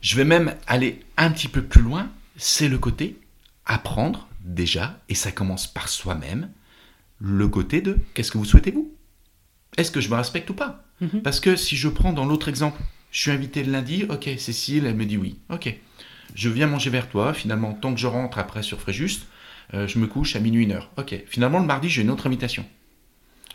Je 0.00 0.16
vais 0.16 0.24
même 0.24 0.54
aller 0.66 1.00
un 1.16 1.30
petit 1.30 1.48
peu 1.48 1.62
plus 1.62 1.82
loin, 1.82 2.10
c'est 2.36 2.68
le 2.68 2.78
côté 2.78 3.18
apprendre 3.66 4.28
déjà, 4.40 5.00
et 5.08 5.14
ça 5.14 5.32
commence 5.32 5.66
par 5.66 5.88
soi-même, 5.88 6.50
le 7.18 7.48
côté 7.48 7.80
de 7.80 7.98
qu'est-ce 8.12 8.30
que 8.30 8.38
vous 8.38 8.44
souhaitez 8.44 8.70
vous 8.70 8.92
Est-ce 9.78 9.90
que 9.90 10.00
je 10.00 10.10
me 10.10 10.16
respecte 10.16 10.50
ou 10.50 10.54
pas? 10.54 10.84
Mhm. 11.00 11.22
Parce 11.22 11.40
que 11.40 11.56
si 11.56 11.76
je 11.76 11.88
prends 11.88 12.12
dans 12.12 12.26
l'autre 12.26 12.48
exemple, 12.48 12.78
je 13.14 13.20
suis 13.20 13.30
invité 13.30 13.62
le 13.62 13.70
lundi, 13.70 14.04
ok, 14.08 14.28
Cécile, 14.38 14.86
elle 14.86 14.96
me 14.96 15.06
dit 15.06 15.16
oui, 15.16 15.38
ok. 15.48 15.72
Je 16.34 16.48
viens 16.48 16.66
manger 16.66 16.90
vers 16.90 17.08
toi, 17.08 17.32
finalement, 17.32 17.72
tant 17.72 17.94
que 17.94 18.00
je 18.00 18.08
rentre 18.08 18.38
après 18.38 18.64
sur 18.64 18.80
Fréjuste, 18.80 19.28
euh, 19.72 19.86
je 19.86 20.00
me 20.00 20.08
couche 20.08 20.34
à 20.34 20.40
minuit 20.40 20.64
une 20.64 20.72
heure. 20.72 20.90
Ok, 20.96 21.14
finalement, 21.28 21.60
le 21.60 21.64
mardi, 21.64 21.88
j'ai 21.88 22.02
une 22.02 22.10
autre 22.10 22.26
invitation. 22.26 22.66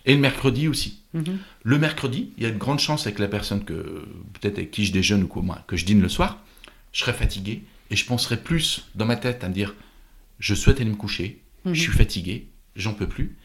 Et 0.06 0.14
le 0.14 0.22
mercredi 0.22 0.70
aussi. 0.70 1.02
Mhm. 1.14 1.40
Le 1.64 1.78
mercredi, 1.78 2.32
il 2.38 2.44
y 2.44 2.46
a 2.46 2.52
de 2.52 2.58
grandes 2.58 2.80
chances 2.80 3.06
avec 3.06 3.20
la 3.20 3.28
personne 3.28 3.66
que 3.66 4.08
peut-être 4.32 4.60
avec 4.60 4.72
qui 4.72 4.86
je 4.86 4.94
déjeune 4.94 5.24
ou 5.24 5.28
quoi, 5.28 5.42
moi, 5.42 5.62
que 5.68 5.76
je 5.76 5.84
dîne 5.84 6.00
le 6.00 6.08
soir, 6.08 6.42
je 6.94 7.02
serai 7.02 7.12
fatigué 7.12 7.64
et 7.92 7.98
je 7.98 8.06
penserai 8.06 8.38
plus 8.38 8.88
dans 8.96 9.06
ma 9.06 9.18
tête 9.18 9.44
à 9.44 9.50
me 9.50 9.54
dire 9.54 9.76
je 10.40 10.56
souhaite 10.56 10.80
aller 10.80 10.90
me 10.90 10.96
coucher, 10.96 11.42
je 11.66 11.72
mhm. 11.72 11.76
suis 11.76 11.92
fatigué, 11.92 12.48
j'en 12.78 12.94
peux 12.94 13.10
plus. 13.10 13.36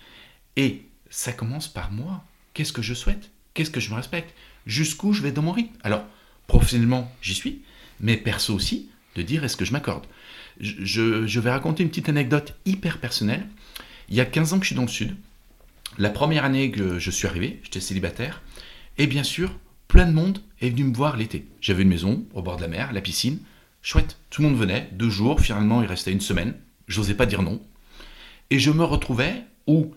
Et 0.54 0.82
ça 1.10 1.32
commence 1.32 1.66
par 1.66 1.90
moi. 1.90 2.24
Qu'est-ce 2.52 2.72
que 2.72 2.82
je 2.82 2.94
souhaite? 2.94 3.32
Qu'est-ce 3.52 3.72
que 3.72 3.80
je 3.80 3.90
me 3.90 3.96
respecte? 3.96 4.32
Jusqu'où 4.66 5.12
je 5.12 5.22
vais 5.22 5.32
dans 5.32 5.42
mon 5.42 5.52
rythme. 5.52 5.74
Alors, 5.82 6.04
professionnellement, 6.46 7.10
j'y 7.22 7.34
suis, 7.34 7.62
mais 8.00 8.16
perso 8.16 8.54
aussi, 8.54 8.88
de 9.14 9.22
dire 9.22 9.44
est-ce 9.44 9.56
que 9.56 9.64
je 9.64 9.72
m'accorde? 9.72 10.06
Je, 10.60 11.40
vais 11.40 11.50
raconter 11.50 11.82
une 11.82 11.88
petite 11.88 12.08
anecdote 12.08 12.54
hyper 12.64 12.98
personnelle. 12.98 13.46
Il 14.08 14.14
y 14.14 14.20
a 14.20 14.24
15 14.24 14.52
ans 14.52 14.58
que 14.58 14.64
je 14.64 14.68
suis 14.68 14.76
dans 14.76 14.82
le 14.82 14.88
sud. 14.88 15.16
La 15.98 16.10
première 16.10 16.44
année 16.44 16.70
que 16.70 16.98
je 16.98 17.10
suis 17.10 17.26
arrivé, 17.26 17.60
j'étais 17.62 17.80
célibataire. 17.80 18.42
Et 18.98 19.06
bien 19.06 19.22
sûr, 19.22 19.58
plein 19.88 20.06
de 20.06 20.12
monde 20.12 20.40
est 20.60 20.70
venu 20.70 20.84
me 20.84 20.94
voir 20.94 21.16
l'été. 21.16 21.46
J'avais 21.60 21.82
une 21.82 21.88
maison 21.88 22.24
au 22.34 22.42
bord 22.42 22.56
de 22.56 22.62
la 22.62 22.68
mer, 22.68 22.92
la 22.92 23.00
piscine. 23.00 23.38
Chouette, 23.82 24.18
tout 24.30 24.42
le 24.42 24.48
monde 24.48 24.58
venait, 24.58 24.88
deux 24.92 25.10
jours, 25.10 25.40
finalement 25.40 25.82
il 25.82 25.88
restait 25.88 26.12
une 26.12 26.20
semaine. 26.20 26.54
J'osais 26.88 27.14
pas 27.14 27.26
dire 27.26 27.42
non. 27.42 27.60
Et 28.50 28.58
je 28.58 28.70
me 28.70 28.84
retrouvais 28.84 29.44
où 29.66 29.94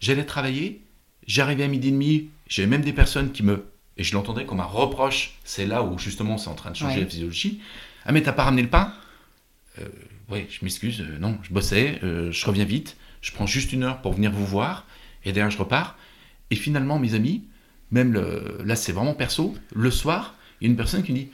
j'allais 0.00 0.24
travailler, 0.24 0.82
j'arrivais 1.26 1.64
à 1.64 1.68
midi 1.68 1.88
et 1.88 1.92
demi, 1.92 2.30
j'avais 2.48 2.68
même 2.68 2.82
des 2.82 2.92
personnes 2.92 3.32
qui 3.32 3.42
me 3.42 3.64
et 3.98 4.04
je 4.04 4.14
l'entendais 4.14 4.46
comme 4.46 4.60
un 4.60 4.64
reproche. 4.64 5.34
C'est 5.44 5.66
là 5.66 5.82
où 5.82 5.98
justement 5.98 6.38
c'est 6.38 6.48
en 6.48 6.54
train 6.54 6.70
de 6.70 6.76
changer 6.76 7.00
la 7.00 7.06
physiologie. 7.06 7.60
Ah 8.06 8.12
mais 8.12 8.22
t'as 8.22 8.32
pas 8.32 8.44
ramené 8.44 8.62
le 8.62 8.68
pain? 8.68 8.92
Euh, 9.80 9.88
Oui, 10.30 10.46
je 10.48 10.60
m'excuse, 10.62 11.00
euh, 11.00 11.18
non, 11.18 11.38
je 11.42 11.52
bossais, 11.52 11.98
euh, 12.02 12.30
je 12.30 12.46
reviens 12.46 12.64
vite, 12.64 12.96
je 13.20 13.32
prends 13.32 13.46
juste 13.46 13.72
une 13.72 13.82
heure 13.82 14.00
pour 14.00 14.14
venir 14.14 14.30
vous 14.30 14.46
voir, 14.46 14.86
et 15.24 15.32
derrière 15.32 15.50
je 15.50 15.58
repars. 15.58 15.98
Et 16.50 16.56
finalement, 16.56 16.98
mes 16.98 17.14
amis, 17.14 17.44
même 17.90 18.14
là 18.64 18.76
c'est 18.76 18.92
vraiment 18.92 19.14
perso, 19.14 19.54
le 19.74 19.90
soir, 19.90 20.34
il 20.60 20.64
y 20.64 20.68
a 20.68 20.70
une 20.70 20.76
personne 20.76 21.02
qui 21.02 21.12
me 21.12 21.18
dit 21.18 21.28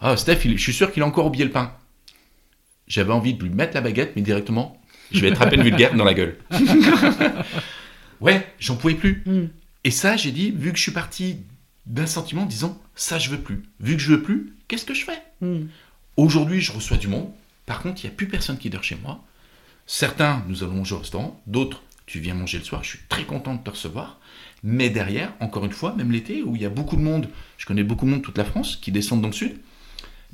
Ah 0.00 0.16
Steph, 0.16 0.40
je 0.44 0.56
suis 0.56 0.72
sûr 0.72 0.92
qu'il 0.92 1.02
a 1.02 1.06
encore 1.06 1.26
oublié 1.26 1.44
le 1.44 1.50
pain. 1.50 1.74
J'avais 2.86 3.12
envie 3.12 3.34
de 3.34 3.42
lui 3.42 3.50
mettre 3.50 3.74
la 3.74 3.80
baguette, 3.80 4.12
mais 4.14 4.22
directement, 4.22 4.80
je 5.10 5.20
vais 5.20 5.28
être 5.28 5.42
à 5.42 5.46
peine 5.46 5.62
vulgaire 5.62 5.94
dans 5.94 6.04
la 6.04 6.14
gueule. 6.14 6.36
ouais, 8.20 8.46
j'en 8.58 8.76
pouvais 8.76 8.94
plus. 8.94 9.22
Mm. 9.24 9.46
Et 9.84 9.90
ça, 9.90 10.16
j'ai 10.16 10.32
dit, 10.32 10.50
vu 10.50 10.70
que 10.70 10.76
je 10.78 10.82
suis 10.82 10.92
parti 10.92 11.38
d'un 11.86 12.06
sentiment 12.06 12.42
en 12.42 12.46
disant 12.46 12.80
ça 12.94 13.18
je 13.18 13.30
veux 13.30 13.40
plus. 13.40 13.62
Vu 13.80 13.96
que 13.96 14.02
je 14.02 14.12
veux 14.12 14.22
plus, 14.22 14.54
qu'est-ce 14.68 14.84
que 14.84 14.94
je 14.94 15.04
fais? 15.04 15.22
Hmm. 15.40 15.66
Aujourd'hui, 16.16 16.60
je 16.60 16.72
reçois 16.72 16.96
du 16.96 17.08
monde, 17.08 17.30
Par 17.66 17.82
contre, 17.82 18.04
il 18.04 18.06
n'y 18.08 18.12
a 18.12 18.16
plus 18.16 18.28
personne 18.28 18.58
qui 18.58 18.70
dort 18.70 18.84
chez 18.84 18.96
moi. 18.96 19.24
Certains, 19.86 20.44
nous 20.48 20.62
allons 20.62 20.74
manger 20.74 20.94
au 20.94 20.98
restaurant, 20.98 21.42
d'autres, 21.46 21.82
tu 22.06 22.20
viens 22.20 22.34
manger 22.34 22.58
le 22.58 22.64
soir, 22.64 22.84
je 22.84 22.90
suis 22.90 23.00
très 23.08 23.24
content 23.24 23.54
de 23.54 23.62
te 23.62 23.70
recevoir. 23.70 24.20
Mais 24.62 24.90
derrière, 24.90 25.32
encore 25.40 25.64
une 25.64 25.72
fois, 25.72 25.94
même 25.94 26.10
l'été, 26.10 26.42
où 26.42 26.56
il 26.56 26.62
y 26.62 26.66
a 26.66 26.70
beaucoup 26.70 26.96
de 26.96 27.02
monde, 27.02 27.28
je 27.58 27.66
connais 27.66 27.82
beaucoup 27.82 28.06
de 28.06 28.10
monde 28.10 28.22
toute 28.22 28.38
la 28.38 28.44
France 28.44 28.76
qui 28.76 28.92
descendent 28.92 29.22
dans 29.22 29.28
le 29.28 29.34
sud, 29.34 29.56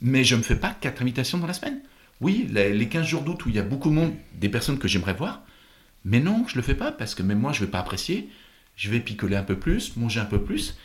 mais 0.00 0.23
je 0.23 0.35
ne 0.35 0.38
me 0.38 0.45
fais 0.45 0.57
pas 0.57 0.76
quatre 0.80 1.02
invitations 1.02 1.38
dans 1.38 1.47
la 1.47 1.52
semaine. 1.52 1.80
Oui, 2.21 2.47
les 2.50 2.88
15 2.88 3.07
jours 3.07 3.23
d'août 3.23 3.45
où 3.47 3.49
il 3.49 3.54
y 3.54 3.59
a 3.59 3.62
beaucoup 3.62 3.88
de 3.88 3.95
monde, 3.95 4.12
des 4.35 4.49
personnes 4.49 4.78
que 4.78 4.88
j'aimerais 4.88 5.14
voir, 5.14 5.42
mais 6.04 6.21
non, 6.21 6.45
je 6.47 6.54
ne 6.54 6.57
le 6.57 6.62
fais 6.62 6.75
pas 6.75 6.92
parce 6.92 7.14
que 7.14 7.23
même 7.23 7.40
moi, 7.40 7.52
je 7.52 7.61
ne 7.61 7.66
vais 7.66 7.71
pas 7.71 7.80
apprécier. 7.80 8.28
Je 8.76 8.90
vais 8.90 9.00
picoler 9.00 9.37
un 9.37 9.42
peu 9.42 9.59
plus, 9.59 9.97
manger 9.97 10.21
un 10.21 10.25
peu 10.25 10.42
plus, 10.42 10.76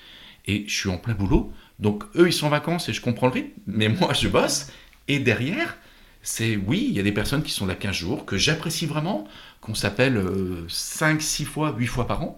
et 0.47 0.65
je 0.67 0.73
suis 0.73 0.89
en 0.89 0.97
plein 0.97 1.13
boulot. 1.13 1.51
Donc 1.79 2.03
eux, 2.15 2.27
ils 2.27 2.33
sont 2.33 2.47
en 2.47 2.49
vacances 2.49 2.89
et 2.89 2.93
je 2.93 3.01
comprends 3.01 3.27
le 3.27 3.33
rythme, 3.33 3.61
mais 3.67 3.89
moi, 3.89 4.13
je 4.13 4.27
bosse. 4.27 4.71
Et 5.07 5.19
derrière, 5.19 5.77
c'est 6.21 6.55
oui, 6.55 6.87
il 6.89 6.95
y 6.95 6.99
a 6.99 7.03
des 7.03 7.11
personnes 7.11 7.43
qui 7.43 7.51
sont 7.51 7.65
là 7.65 7.75
15 7.75 7.95
jours, 7.95 8.25
que 8.25 8.37
j'apprécie 8.37 8.85
vraiment, 8.85 9.27
qu'on 9.61 9.75
s'appelle 9.75 10.21
5, 10.67 11.17
euh, 11.17 11.19
6 11.19 11.45
fois, 11.45 11.75
8 11.77 11.87
fois 11.87 12.07
par 12.07 12.23
an, 12.23 12.37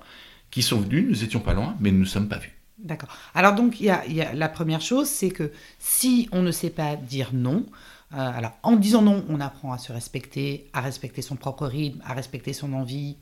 qui 0.51 0.61
sont 0.61 0.79
venus, 0.79 1.05
nous 1.07 1.23
étions 1.23 1.39
pas 1.39 1.53
loin, 1.53 1.75
mais 1.79 1.91
nous 1.91 1.97
ne 1.97 2.01
nous 2.01 2.07
sommes 2.07 2.27
pas 2.27 2.37
vus. 2.37 2.57
D'accord. 2.77 3.09
Alors 3.33 3.55
donc, 3.55 3.79
il 3.79 3.85
y, 3.85 3.89
a, 3.89 4.33
la 4.33 4.49
première 4.49 4.81
chose, 4.81 5.07
c'est 5.07 5.31
que 5.31 5.51
si 5.79 6.29
on 6.31 6.43
ne 6.43 6.51
sait 6.51 6.69
pas 6.69 6.95
dire 6.95 7.31
non, 7.33 7.65
euh, 8.13 8.17
alors 8.17 8.51
en 8.61 8.75
disant 8.75 9.01
non, 9.01 9.25
on 9.29 9.39
apprend 9.41 9.73
à 9.73 9.77
se 9.77 9.91
respecter, 9.91 10.69
à 10.73 10.81
respecter 10.81 11.21
son 11.21 11.35
propre 11.35 11.65
rythme, 11.65 12.01
à 12.05 12.13
respecter 12.13 12.53
son 12.53 12.73
envie. 12.73 13.17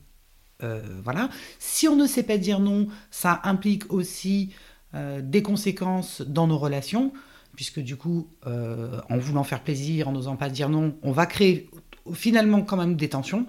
Euh, 0.64 0.82
voilà. 1.04 1.30
Si 1.58 1.88
on 1.88 1.96
ne 1.96 2.06
sait 2.06 2.24
pas 2.24 2.38
dire 2.38 2.60
non, 2.60 2.88
ça 3.12 3.40
implique 3.44 3.92
aussi 3.94 4.52
euh, 4.96 5.22
des 5.22 5.42
conséquences 5.42 6.22
dans 6.22 6.48
nos 6.48 6.58
relations, 6.58 7.14
puisque 7.56 7.80
du 7.80 7.96
coup, 7.96 8.28
en 8.46 9.18
voulant 9.18 9.46
faire 9.46 9.62
plaisir, 9.62 10.10
en 10.10 10.12
n'osant 10.12 10.36
pas 10.36 10.50
dire 10.50 10.68
non, 10.68 10.96
on 11.04 11.14
va 11.14 11.26
créer 11.26 11.70
finalement 12.14 12.62
quand 12.64 12.76
même 12.76 12.98
des 12.98 13.08
tensions. 13.08 13.46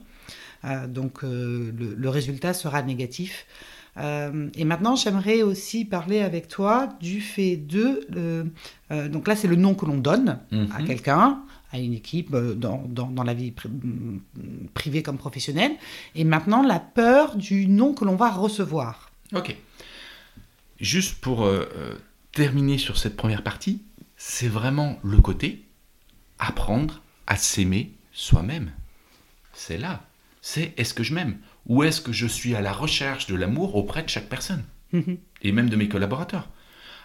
donc 0.88 1.22
le, 1.22 2.08
résultat 2.08 2.54
sera 2.54 2.82
négatif. 2.82 3.46
Euh, 3.98 4.48
et 4.54 4.64
maintenant, 4.64 4.96
j'aimerais 4.96 5.42
aussi 5.42 5.84
parler 5.84 6.20
avec 6.20 6.48
toi 6.48 6.88
du 7.00 7.20
fait 7.20 7.56
de... 7.56 8.06
Euh, 8.14 9.08
donc 9.08 9.26
là, 9.26 9.36
c'est 9.36 9.48
le 9.48 9.56
nom 9.56 9.74
que 9.74 9.86
l'on 9.86 9.96
donne 9.96 10.38
à 10.52 10.80
mhm. 10.80 10.86
quelqu'un, 10.86 11.40
à 11.72 11.78
une 11.78 11.94
équipe, 11.94 12.34
euh, 12.34 12.54
dans, 12.54 12.84
dans, 12.88 13.22
la 13.22 13.34
vie 13.34 13.52
privée 14.74 15.02
comme 15.02 15.18
professionnelle. 15.18 15.72
Et 16.14 16.24
maintenant, 16.24 16.62
la 16.62 16.78
peur 16.78 17.36
du 17.36 17.66
nom 17.66 17.94
que 17.94 18.04
l'on 18.04 18.16
va 18.16 18.30
recevoir. 18.30 19.10
Ok. 19.34 19.56
Juste 20.80 21.20
pour 21.20 21.48
terminer 22.32 22.78
sur 22.78 22.98
cette 22.98 23.16
première 23.16 23.42
partie, 23.42 23.82
c'est 24.16 24.48
vraiment 24.48 24.98
le 25.02 25.18
côté 25.18 25.64
apprendre 26.38 27.02
à 27.26 27.36
s'aimer 27.36 27.94
soi-même. 28.12 28.72
C'est 29.52 29.78
là. 29.78 30.06
C'est 30.42 30.74
est-ce 30.76 30.94
que 30.94 31.02
je 31.02 31.14
m'aime 31.14 31.38
ou 31.66 31.82
est-ce 31.82 32.00
que 32.00 32.12
je 32.12 32.26
suis 32.26 32.54
à 32.54 32.60
la 32.60 32.72
recherche 32.72 33.26
de 33.26 33.34
l'amour 33.34 33.74
auprès 33.74 34.02
de 34.02 34.08
chaque 34.08 34.28
personne 34.28 34.64
mhm. 34.92 35.18
Et 35.42 35.52
même 35.52 35.68
de 35.68 35.76
mes 35.76 35.88
collaborateurs. 35.88 36.48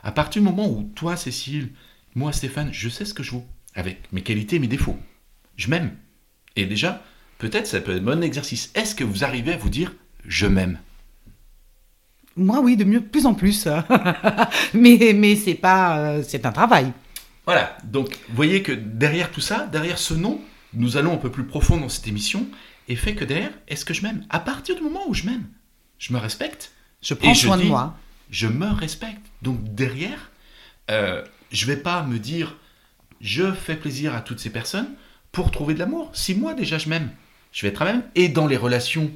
À 0.04 0.12
partir 0.12 0.42
du 0.42 0.48
moment 0.48 0.70
où 0.70 0.92
toi, 0.96 1.16
Cécile, 1.16 1.70
moi, 2.16 2.32
Stéphane, 2.34 2.72
je 2.72 2.90
sais 2.90 3.06
ce 3.06 3.14
que 3.14 3.24
je 3.24 3.32
vaux, 3.32 3.48
avec 3.74 4.12
mes 4.12 4.22
qualités 4.22 4.58
et 4.58 4.60
mes 4.60 4.68
défauts. 4.68 5.00
Je 5.58 5.70
m'aime. 5.70 5.96
Et 6.56 6.66
déjà, 6.66 7.04
peut-être 7.38 7.68
ça 7.68 7.82
peut 7.82 7.96
être 7.96 8.02
un 8.02 8.06
bon 8.06 8.24
exercice. 8.24 8.72
Est-ce 8.76 8.96
que 8.96 9.04
vous 9.04 9.24
arrivez 9.24 9.54
à 9.54 9.58
vous 9.58 9.70
dire 9.70 9.94
je 10.26 10.46
m'aime? 10.46 10.80
Moi, 12.38 12.60
oui, 12.62 12.78
de 12.78 12.84
mieux, 12.84 13.02
plus 13.02 13.26
en 13.26 13.34
plus. 13.34 13.68
mais 14.74 15.14
mais 15.16 15.36
c'est 15.36 15.56
pas, 15.56 15.98
euh, 15.98 16.24
c'est 16.26 16.46
un 16.46 16.52
travail. 16.52 16.92
Voilà. 17.46 17.78
Donc, 17.84 18.18
vous 18.30 18.36
voyez 18.36 18.64
que 18.64 18.72
derrière 18.72 19.32
tout 19.32 19.42
ça, 19.42 19.68
derrière 19.68 19.98
ce 19.98 20.14
nom, 20.14 20.40
nous 20.74 20.98
allons 20.98 21.14
un 21.14 21.18
peu 21.18 21.30
plus 21.32 21.46
profond 21.46 21.78
dans 21.78 21.90
cette 21.90 22.08
émission 22.08 22.48
et 22.88 22.96
fait 22.96 23.16
que 23.16 23.26
derrière, 23.26 23.52
est-ce 23.68 23.86
que 23.86 23.94
je 23.94 24.04
m'aime? 24.04 24.26
À 24.30 24.40
partir 24.40 24.76
du 24.76 24.82
moment 24.82 25.02
où 25.08 25.14
je 25.14 25.26
m'aime, 25.26 25.46
je 25.98 26.14
me 26.14 26.18
respecte. 26.18 26.72
Je 27.02 27.14
prends 27.14 27.34
soin 27.34 27.58
de 27.58 27.64
moi. 27.64 27.98
Je 28.30 28.48
me 28.48 28.68
respecte. 28.68 29.26
Donc 29.42 29.74
derrière, 29.76 30.32
euh, 30.90 31.24
je 31.52 31.66
vais 31.66 31.78
pas 31.78 32.04
me 32.04 32.20
dire 32.20 32.58
je 33.20 33.52
fais 33.52 33.76
plaisir 33.76 34.16
à 34.16 34.22
toutes 34.22 34.40
ces 34.40 34.50
personnes 34.50 34.90
pour 35.32 35.52
trouver 35.52 35.74
de 35.74 35.80
l'amour. 35.80 36.10
Si 36.14 36.34
moi 36.34 36.54
déjà 36.54 36.78
je 36.78 36.90
m'aime, 36.90 37.12
je 37.52 37.64
vais 37.64 37.70
être 37.70 37.82
à 37.82 37.86
même. 37.86 38.04
Et 38.16 38.30
dans 38.30 38.48
les 38.48 38.58
relations, 38.58 39.12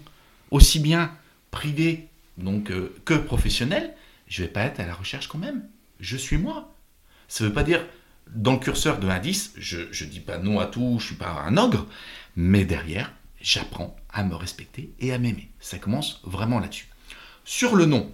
aussi 0.51 0.79
bien 0.79 1.12
privées 1.51 2.07
donc, 2.38 2.72
euh, 2.72 2.94
que 3.06 3.13
professionnelles, 3.13 3.94
je 4.27 4.44
vais 4.44 4.50
pas 4.50 4.62
être 4.62 4.80
à 4.80 4.86
la 4.86 4.94
recherche 4.94 5.27
quand 5.27 5.38
même. 5.38 5.68
Je 6.00 6.18
suis 6.18 6.38
moi. 6.38 6.74
Ça 7.27 7.44
ne 7.44 7.50
veut 7.50 7.56
pas 7.56 7.63
dire 7.63 7.86
dans 8.27 8.54
le 8.54 8.60
curseur 8.60 9.00
de 9.00 9.08
1 9.08 9.10
à 9.10 9.20
10, 9.20 9.54
je 9.58 9.77
ne 9.77 10.10
dis 10.10 10.20
pas 10.20 10.38
non 10.38 10.60
à 10.60 10.65
tout, 10.65 10.98
je 11.00 11.06
suis 11.06 11.15
pas 11.15 11.44
un 11.46 11.58
ogre, 11.58 11.86
mais 12.36 12.65
derrière, 12.65 13.13
j'apprends 13.39 13.96
à 14.12 14.24
me 14.24 14.36
respecter 14.36 14.92
et 15.00 15.13
à 15.13 15.20
m'aimer. 15.20 15.50
Ça 15.60 15.77
commence 15.77 16.22
vraiment 16.24 16.60
là-dessus. 16.60 16.88
Sur 17.44 17.75
le 17.75 17.86
nom. 17.86 18.12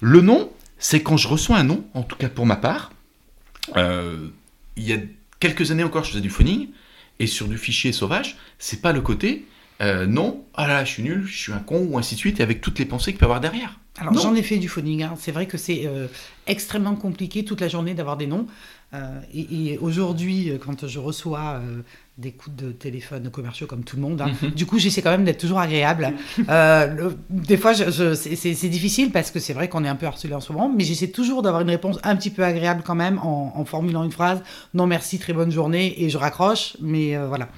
Le 0.00 0.20
nom, 0.20 0.52
c'est 0.78 1.02
quand 1.02 1.16
je 1.16 1.28
reçois 1.28 1.56
un 1.56 1.64
nom, 1.64 1.84
en 1.94 2.02
tout 2.02 2.16
cas 2.16 2.28
pour 2.28 2.46
ma 2.46 2.56
part. 2.56 2.92
Euh, 3.76 4.28
il 4.76 4.84
y 4.84 4.92
a 4.92 4.98
quelques 5.40 5.70
années 5.70 5.84
encore, 5.84 6.04
je 6.04 6.10
faisais 6.10 6.20
du 6.20 6.30
phoning, 6.30 6.68
et 7.18 7.26
sur 7.26 7.48
du 7.48 7.58
fichier 7.58 7.92
sauvage, 7.92 8.36
c'est 8.58 8.80
pas 8.80 8.92
le 8.92 9.00
côté 9.00 9.46
euh, 9.80 10.06
non, 10.06 10.44
ah 10.54 10.66
là, 10.66 10.84
je 10.84 10.92
suis 10.92 11.02
nul, 11.02 11.24
je 11.26 11.36
suis 11.36 11.52
un 11.52 11.58
con, 11.58 11.86
ou 11.90 11.98
ainsi 11.98 12.14
de 12.14 12.20
suite, 12.20 12.40
et 12.40 12.42
avec 12.42 12.60
toutes 12.60 12.78
les 12.78 12.84
pensées 12.84 13.12
qu'il 13.12 13.18
peut 13.18 13.24
y 13.24 13.26
avoir 13.26 13.40
derrière. 13.40 13.78
Alors 13.98 14.14
j'en 14.14 14.34
ai 14.34 14.42
fait 14.42 14.56
du 14.56 14.68
phoning, 14.68 15.02
hein. 15.02 15.14
c'est 15.18 15.32
vrai 15.32 15.46
que 15.46 15.58
c'est 15.58 15.82
euh, 15.84 16.06
extrêmement 16.46 16.94
compliqué 16.94 17.44
toute 17.44 17.60
la 17.60 17.68
journée 17.68 17.92
d'avoir 17.92 18.16
des 18.16 18.26
noms. 18.26 18.46
et, 19.34 19.78
aujourd'hui, 19.78 20.52
quand 20.64 20.86
je 20.86 20.98
reçois 20.98 21.60
des 22.20 22.32
coups 22.32 22.54
de 22.54 22.70
téléphone 22.70 23.30
commerciaux 23.30 23.66
comme 23.66 23.82
tout 23.82 23.96
le 23.96 24.02
monde. 24.02 24.20
Hein. 24.20 24.32
Mhm. 24.42 24.50
Du 24.50 24.66
coup, 24.66 24.78
j'essaie 24.78 25.00
quand 25.00 25.10
même 25.10 25.24
d'être 25.24 25.40
toujours 25.40 25.58
agréable. 25.58 26.12
Euh, 26.48 27.10
des 27.30 27.56
fois, 27.56 27.74
c'est 27.74 28.68
difficile 28.68 29.10
parce 29.10 29.30
que 29.30 29.38
c'est 29.38 29.52
vrai 29.52 29.68
qu'on 29.68 29.84
est 29.84 29.88
un 29.88 29.94
peu 29.94 30.06
harcelé 30.06 30.34
en 30.34 30.40
ce 30.40 30.52
moment, 30.52 30.72
mais 30.74 30.84
j'essaie 30.84 31.08
toujours 31.08 31.42
d'avoir 31.42 31.62
une 31.62 31.70
réponse 31.70 31.98
un 32.02 32.16
petit 32.16 32.30
peu 32.30 32.44
agréable 32.44 32.82
quand 32.84 32.94
même 32.94 33.18
en, 33.18 33.64
formulant 33.64 34.02
une 34.02 34.10
phrase 34.10 34.42
non 34.74 34.86
merci, 34.86 35.18
très 35.18 35.32
bonne 35.32 35.52
journée, 35.52 36.02
et 36.02 36.10
je 36.10 36.18
raccroche, 36.18 36.76
mais 36.80 37.16
euh, 37.16 37.28
voilà. 37.28 37.48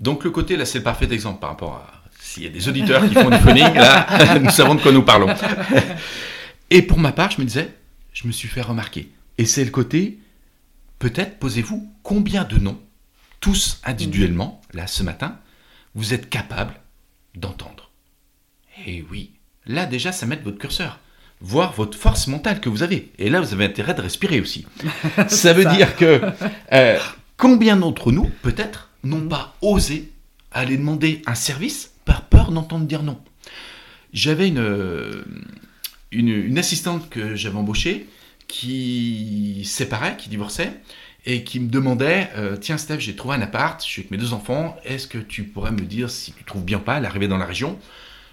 Donc 0.00 0.24
le 0.24 0.30
côté, 0.30 0.56
là, 0.56 0.64
c'est 0.64 0.78
le 0.78 0.84
parfait 0.84 1.12
exemple 1.12 1.40
par 1.40 1.50
rapport 1.50 1.74
à 1.74 2.00
s'il 2.18 2.42
y 2.44 2.46
a 2.46 2.50
des 2.50 2.68
auditeurs 2.68 3.06
qui 3.08 3.14
font 3.14 3.30
du 3.30 3.38
phoning, 3.38 3.74
là, 3.74 4.38
nous 4.40 4.50
savons 4.50 4.74
de 4.74 4.80
quoi 4.80 4.92
nous 4.92 5.02
parlons. 5.02 5.34
Et 6.70 6.82
pour 6.82 6.98
ma 6.98 7.12
part, 7.12 7.30
je 7.30 7.40
me 7.40 7.46
disais, 7.46 7.74
je 8.12 8.26
me 8.26 8.32
suis 8.32 8.48
fait 8.48 8.62
remarquer. 8.62 9.10
Et 9.38 9.46
c'est 9.46 9.64
le 9.64 9.70
côté, 9.70 10.18
peut-être, 10.98 11.38
posez-vous, 11.38 11.92
combien 12.02 12.44
de 12.44 12.58
noms 12.58 12.78
tous 13.40 13.80
individuellement, 13.84 14.60
là 14.72 14.86
ce 14.86 15.02
matin, 15.02 15.38
vous 15.94 16.14
êtes 16.14 16.28
capable 16.28 16.74
d'entendre. 17.34 17.90
Et 18.86 18.98
eh 18.98 19.06
oui, 19.10 19.32
là 19.66 19.86
déjà 19.86 20.12
ça 20.12 20.26
met 20.26 20.36
votre 20.36 20.58
curseur, 20.58 21.00
voir 21.40 21.72
votre 21.72 21.98
force 21.98 22.26
mentale 22.26 22.60
que 22.60 22.68
vous 22.68 22.82
avez. 22.82 23.10
Et 23.18 23.30
là 23.30 23.40
vous 23.40 23.52
avez 23.52 23.64
intérêt 23.64 23.94
de 23.94 24.02
respirer 24.02 24.40
aussi. 24.40 24.66
ça 25.28 25.52
veut 25.52 25.64
dire 25.64 25.96
que 25.96 26.20
euh, 26.72 26.98
combien 27.36 27.76
d'entre 27.76 28.12
nous, 28.12 28.30
peut-être, 28.42 28.89
n'ont 29.04 29.28
pas 29.28 29.56
osé 29.62 30.10
aller 30.52 30.76
demander 30.76 31.22
un 31.26 31.34
service 31.34 31.92
par 32.04 32.22
peur 32.22 32.50
d'entendre 32.50 32.86
dire 32.86 33.02
non. 33.02 33.20
J'avais 34.12 34.48
une, 34.48 35.24
une, 36.10 36.28
une 36.28 36.58
assistante 36.58 37.08
que 37.08 37.36
j'avais 37.36 37.56
embauchée 37.56 38.06
qui 38.48 39.62
séparait, 39.64 40.16
qui 40.16 40.28
divorçait, 40.28 40.72
et 41.26 41.44
qui 41.44 41.60
me 41.60 41.68
demandait 41.68 42.30
euh, 42.36 42.56
Tiens, 42.56 42.78
Steph, 42.78 42.98
j'ai 43.00 43.14
trouvé 43.14 43.36
un 43.36 43.42
appart, 43.42 43.80
je 43.82 43.86
suis 43.86 44.00
avec 44.00 44.10
mes 44.10 44.16
deux 44.16 44.32
enfants, 44.32 44.76
est-ce 44.84 45.06
que 45.06 45.18
tu 45.18 45.44
pourrais 45.44 45.72
me 45.72 45.82
dire 45.82 46.10
si 46.10 46.32
tu 46.32 46.44
trouves 46.44 46.64
bien 46.64 46.78
pas 46.78 46.98
l'arrivée 47.00 47.28
dans 47.28 47.38
la 47.38 47.44
région? 47.46 47.78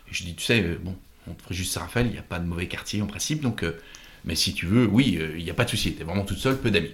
Et 0.10 0.14
Je 0.14 0.24
dis 0.24 0.36
Tu 0.36 0.44
sais, 0.46 0.62
euh, 0.64 0.80
bon, 0.82 0.96
on 1.28 1.34
te 1.34 1.44
ferait 1.44 1.56
juste 1.56 1.74
Saint-Raphaël, 1.74 2.08
il 2.08 2.14
n'y 2.14 2.18
a 2.18 2.24
pas 2.24 2.40
de 2.40 2.46
mauvais 2.46 2.68
quartier 2.68 3.02
en 3.02 3.08
principe, 3.08 3.42
donc, 3.42 3.64
euh, 3.64 3.78
mais 4.26 4.36
si 4.36 4.54
tu 4.54 4.66
veux, 4.66 4.86
oui, 4.86 5.20
il 5.38 5.44
n'y 5.44 5.50
a 5.50 5.54
pas 5.54 5.66
de 5.66 5.70
souci, 5.70 5.94
tu 5.94 6.02
es 6.02 6.04
vraiment 6.04 6.26
toute 6.26 6.40
seule, 6.40 6.58
peu 6.58 6.72
d'amis. 6.72 6.94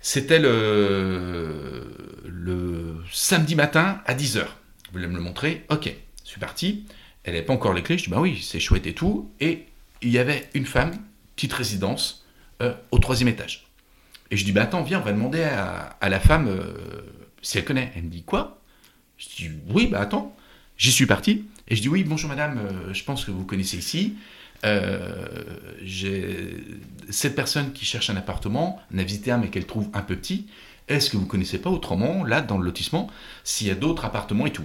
C'était 0.00 0.38
le, 0.38 1.84
samedi 3.12 3.54
matin 3.54 4.00
à 4.06 4.14
10h. 4.14 4.40
Vous 4.40 4.92
voulez 4.92 5.06
me 5.06 5.16
le 5.16 5.22
montrer? 5.22 5.64
Ok, 5.70 5.92
je 6.24 6.28
suis 6.28 6.40
parti. 6.40 6.84
Elle 7.24 7.34
n'avait 7.34 7.44
pas 7.44 7.52
encore 7.52 7.74
les 7.74 7.82
clés. 7.82 7.98
Je 7.98 8.04
dis 8.04 8.10
Bah 8.10 8.20
oui, 8.20 8.40
c'est 8.42 8.60
chouette 8.60 8.86
et 8.86 8.94
tout. 8.94 9.30
Et 9.40 9.66
il 10.02 10.10
y 10.10 10.18
avait 10.18 10.48
une 10.54 10.66
femme, 10.66 10.92
petite 11.36 11.52
résidence, 11.52 12.24
au 12.90 12.98
troisième 12.98 13.28
étage. 13.28 13.68
Et 14.30 14.36
je 14.36 14.44
dis, 14.44 14.52
bah 14.52 14.62
attends, 14.62 14.82
viens, 14.82 15.00
on 15.00 15.04
va 15.04 15.12
demander 15.12 15.42
à, 15.42 16.08
la 16.08 16.20
femme 16.20 16.48
euh, 16.48 17.02
si 17.42 17.58
elle 17.58 17.64
connaît. 17.64 17.92
Elle 17.96 18.04
me 18.04 18.08
dit, 18.08 18.22
quoi? 18.22 18.60
Je 19.16 19.26
dis, 19.28 19.50
oui, 19.70 19.86
bah 19.86 20.00
attends. 20.00 20.36
J'y 20.76 20.92
suis 20.92 21.06
parti. 21.06 21.46
Et 21.66 21.76
je 21.76 21.82
dis, 21.82 21.88
oui, 21.88 22.04
bonjour 22.04 22.28
madame, 22.28 22.58
euh, 22.58 22.94
je 22.94 23.04
pense 23.04 23.24
que 23.24 23.30
vous 23.30 23.44
connaissez 23.44 23.78
ici. 23.78 24.16
Euh, 24.64 25.26
j'ai 25.82 26.56
cette 27.10 27.34
personne 27.36 27.72
qui 27.72 27.84
cherche 27.84 28.10
un 28.10 28.16
appartement, 28.16 28.80
on 28.92 28.98
a 28.98 29.02
visité 29.02 29.30
un 29.30 29.38
mais 29.38 29.48
qu'elle 29.48 29.66
trouve 29.66 29.88
un 29.94 30.02
peu 30.02 30.16
petit. 30.16 30.46
Est-ce 30.88 31.10
que 31.10 31.16
vous 31.16 31.26
connaissez 31.26 31.58
pas 31.58 31.70
autrement, 31.70 32.24
là, 32.24 32.40
dans 32.40 32.58
le 32.58 32.64
lotissement, 32.64 33.08
s'il 33.44 33.66
y 33.66 33.70
a 33.70 33.74
d'autres 33.74 34.04
appartements 34.04 34.46
et 34.46 34.52
tout? 34.52 34.64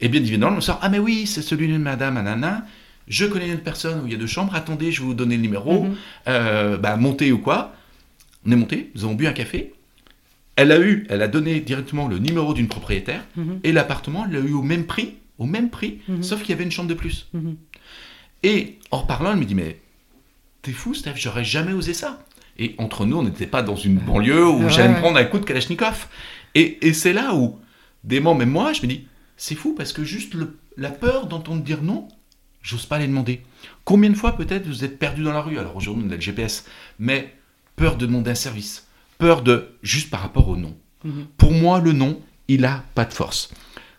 Et 0.00 0.08
bien 0.08 0.20
évidemment, 0.20 0.52
on 0.52 0.56
me 0.56 0.60
sort, 0.60 0.78
ah 0.82 0.88
mais 0.88 0.98
oui, 0.98 1.26
c'est 1.26 1.42
celui 1.42 1.68
de 1.68 1.76
madame 1.78 2.16
Anana. 2.16 2.66
Je 3.08 3.24
connais 3.26 3.48
une 3.48 3.58
personne 3.58 4.00
où 4.02 4.06
il 4.06 4.12
y 4.12 4.14
a 4.14 4.18
deux 4.18 4.26
chambres. 4.26 4.54
Attendez, 4.54 4.92
je 4.92 5.00
vais 5.00 5.06
vous 5.06 5.14
donner 5.14 5.36
le 5.36 5.42
numéro. 5.42 5.84
Mhm. 5.84 6.76
bah, 6.78 6.96
montez 6.96 7.32
ou 7.32 7.38
quoi? 7.38 7.74
On 8.46 8.52
est 8.52 8.56
monté, 8.56 8.90
nous 8.94 9.04
avons 9.04 9.14
bu 9.14 9.26
un 9.26 9.32
café. 9.32 9.72
Elle 10.56 10.72
a 10.72 10.80
eu, 10.80 11.06
elle 11.08 11.22
a 11.22 11.28
donné 11.28 11.60
directement 11.60 12.06
le 12.08 12.18
numéro 12.18 12.52
d'une 12.54 12.68
propriétaire 12.68 13.24
Mhm. 13.36 13.60
et 13.64 13.72
l'appartement, 13.72 14.24
elle 14.26 14.32
l'a 14.32 14.40
eu 14.40 14.52
au 14.52 14.62
même 14.62 14.84
prix, 14.86 15.14
au 15.38 15.46
même 15.46 15.70
prix, 15.70 16.00
Mhm. 16.08 16.22
sauf 16.22 16.40
qu'il 16.42 16.50
y 16.50 16.52
avait 16.52 16.64
une 16.64 16.70
chambre 16.70 16.88
de 16.88 16.94
plus. 16.94 17.28
Et 18.42 18.78
en 18.90 18.98
reparlant, 19.02 19.32
elle 19.32 19.38
me 19.38 19.44
dit 19.44 19.54
Mais 19.54 19.80
t'es 20.62 20.72
fou, 20.72 20.94
Steph, 20.94 21.14
j'aurais 21.16 21.44
jamais 21.44 21.72
osé 21.72 21.94
ça. 21.94 22.24
Et 22.58 22.74
entre 22.78 23.06
nous, 23.06 23.16
on 23.18 23.22
n'était 23.22 23.46
pas 23.46 23.62
dans 23.62 23.76
une 23.76 23.96
banlieue 23.96 24.46
où 24.48 24.64
Ouais, 24.64 24.70
j'allais 24.70 24.94
me 24.94 24.98
prendre 25.00 25.18
un 25.18 25.24
coup 25.24 25.38
de 25.38 25.44
Kalachnikov. 25.44 26.06
Et, 26.54 26.86
et 26.86 26.92
c'est 26.92 27.12
là 27.12 27.34
où, 27.34 27.58
des 28.04 28.20
moments, 28.20 28.38
même 28.40 28.50
moi, 28.50 28.72
je 28.72 28.82
me 28.82 28.86
dis 28.88 29.06
C'est 29.36 29.54
fou 29.54 29.74
parce 29.74 29.92
que 29.92 30.04
juste 30.04 30.34
le- 30.34 30.58
la 30.76 30.90
peur 30.90 31.26
d'entendre 31.26 31.62
dire 31.62 31.82
non, 31.82 32.08
j'ose 32.62 32.86
pas 32.86 32.98
les 32.98 33.06
demander. 33.06 33.42
Combien 33.84 34.10
de 34.10 34.14
fois 34.16 34.36
peut-être 34.36 34.66
vous 34.66 34.84
êtes 34.84 34.98
perdu 34.98 35.22
dans 35.22 35.32
la 35.32 35.40
rue? 35.40 35.58
Alors 35.58 35.76
aujourd'hui, 35.76 36.04
on 36.06 36.10
a 36.10 36.14
le 36.16 36.20
GPS, 36.20 36.66
mais 36.98 37.34
peur 37.76 37.96
de 37.96 38.06
demander 38.06 38.30
un 38.32 38.34
service, 38.36 38.86
peur 39.18 39.42
de 39.42 39.70
juste 39.82 40.10
par 40.10 40.20
rapport 40.20 40.48
au 40.48 40.56
non. 40.56 40.76
Mhm. 41.04 41.26
Pour 41.38 41.52
moi, 41.52 41.80
le 41.80 41.92
non, 41.92 42.20
il 42.48 42.64
a 42.64 42.84
pas 42.94 43.04
de 43.04 43.12
force. 43.14 43.50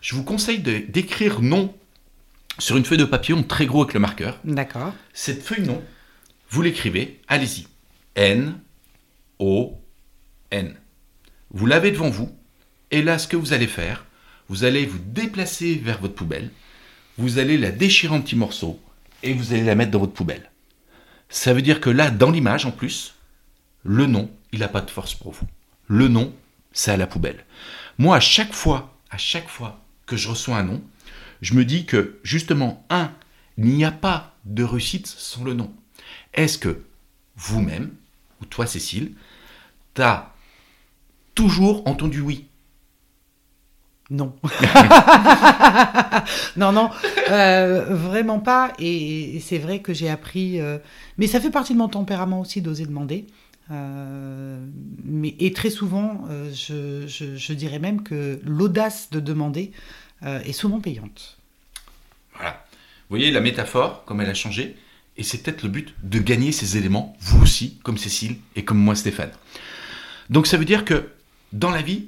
Je 0.01 0.15
vous 0.15 0.23
conseille 0.23 0.59
d'écrire 0.59 1.41
non 1.41 1.73
sur 2.59 2.77
une 2.77 2.85
feuille 2.85 2.97
de 2.97 3.05
papier, 3.05 3.33
en 3.33 3.43
très 3.43 3.65
gros 3.65 3.81
avec 3.83 3.93
le 3.93 3.99
marqueur. 3.99 4.39
D'accord. 4.43 4.93
Cette 5.13 5.43
feuille 5.43 5.65
non, 5.65 5.83
vous 6.49 6.61
l'écrivez, 6.61 7.21
allez-y. 7.27 7.67
N, 8.15 8.59
O, 9.39 9.81
N. 10.51 10.75
Vous 11.51 11.65
l'avez 11.65 11.91
devant 11.91 12.09
vous, 12.09 12.31
et 12.91 13.01
là, 13.01 13.17
ce 13.17 13.27
que 13.27 13.37
vous 13.37 13.53
allez 13.53 13.67
faire, 13.67 14.05
vous 14.49 14.63
allez 14.63 14.85
vous 14.85 14.99
déplacer 14.99 15.75
vers 15.75 15.99
votre 15.99 16.15
poubelle, 16.15 16.51
vous 17.17 17.39
allez 17.39 17.57
la 17.57 17.71
déchirer 17.71 18.15
en 18.15 18.21
petits 18.21 18.35
morceaux, 18.35 18.79
et 19.23 19.33
vous 19.33 19.53
allez 19.53 19.63
la 19.63 19.75
mettre 19.75 19.91
dans 19.91 19.99
votre 19.99 20.13
poubelle. 20.13 20.51
Ça 21.29 21.53
veut 21.53 21.61
dire 21.61 21.81
que 21.81 21.89
là, 21.89 22.11
dans 22.11 22.29
l'image, 22.29 22.65
en 22.65 22.71
plus, 22.71 23.15
le 23.83 24.05
nom, 24.05 24.29
il 24.51 24.59
n'a 24.59 24.67
pas 24.67 24.81
de 24.81 24.91
force 24.91 25.15
pour 25.15 25.31
vous. 25.31 25.47
Le 25.87 26.07
nom, 26.07 26.33
c'est 26.71 26.91
à 26.91 26.97
la 26.97 27.07
poubelle. 27.07 27.45
Moi, 27.97 28.15
à 28.15 28.19
chaque 28.19 28.53
fois, 28.53 28.95
à 29.09 29.17
chaque 29.17 29.49
fois 29.49 29.83
que 30.05 30.15
je 30.15 30.29
reçois 30.29 30.57
un 30.57 30.63
nom, 30.63 30.83
je 31.43 31.53
me 31.55 31.65
dis 31.65 31.85
que, 31.85 32.19
justement, 32.23 32.85
un, 32.89 33.11
il 33.57 33.65
n'y 33.65 33.83
a 33.83 33.91
pas 33.91 34.33
de 34.45 34.63
réussite 34.63 35.07
sans 35.07 35.43
le 35.43 35.53
nom. 35.53 35.73
Est-ce 36.33 36.57
que 36.57 36.83
vous-même, 37.35 37.91
ou 38.41 38.45
toi, 38.45 38.65
Cécile, 38.65 39.11
t'as 39.93 40.31
toujours 41.35 41.85
entendu 41.85 42.21
oui? 42.21 42.45
Non. 44.09 44.33
non, 46.55 46.71
non, 46.71 46.89
euh, 47.29 47.93
vraiment 47.93 48.39
pas. 48.39 48.71
Et, 48.79 49.41
c'est 49.41 49.57
vrai 49.57 49.79
que 49.79 49.93
j'ai 49.93 50.09
appris. 50.09 50.61
euh, 50.61 50.77
mais 51.17 51.27
ça 51.27 51.41
fait 51.41 51.51
partie 51.51 51.73
de 51.73 51.79
mon 51.79 51.89
tempérament 51.89 52.39
aussi 52.39 52.61
d'oser 52.61 52.85
demander. 52.85 53.27
Euh, 53.69 54.65
mais, 55.03 55.35
et 55.39 55.51
très 55.51 55.69
souvent, 55.69 56.23
je 56.53 57.53
dirais 57.53 57.79
même 57.79 58.01
que 58.01 58.39
l'audace 58.45 59.09
de 59.09 59.19
demander 59.19 59.73
euh, 60.25 60.41
est 60.41 60.53
souvent 60.53 60.79
payante. 60.79 61.37
Voilà. 62.35 62.65
Vous 63.09 63.17
voyez 63.17 63.31
la 63.31 63.41
métaphore, 63.41 64.05
comme 64.05 64.21
elle 64.21 64.29
a 64.29 64.33
changé, 64.33 64.75
et 65.17 65.23
c'est 65.23 65.43
peut-être 65.43 65.63
le 65.63 65.69
but 65.69 65.93
de 66.01 66.19
gagner 66.19 66.51
ces 66.51 66.77
éléments, 66.77 67.15
vous 67.19 67.41
aussi, 67.41 67.79
comme 67.83 67.97
Cécile 67.97 68.37
et 68.55 68.65
comme 68.65 68.79
moi, 68.79 68.95
Stéphane. 68.95 69.31
Donc 70.29 70.47
ça 70.47 70.57
veut 70.57 70.65
dire 70.65 70.85
que 70.85 71.09
dans 71.51 71.69
la 71.69 71.81
vie, 71.81 72.07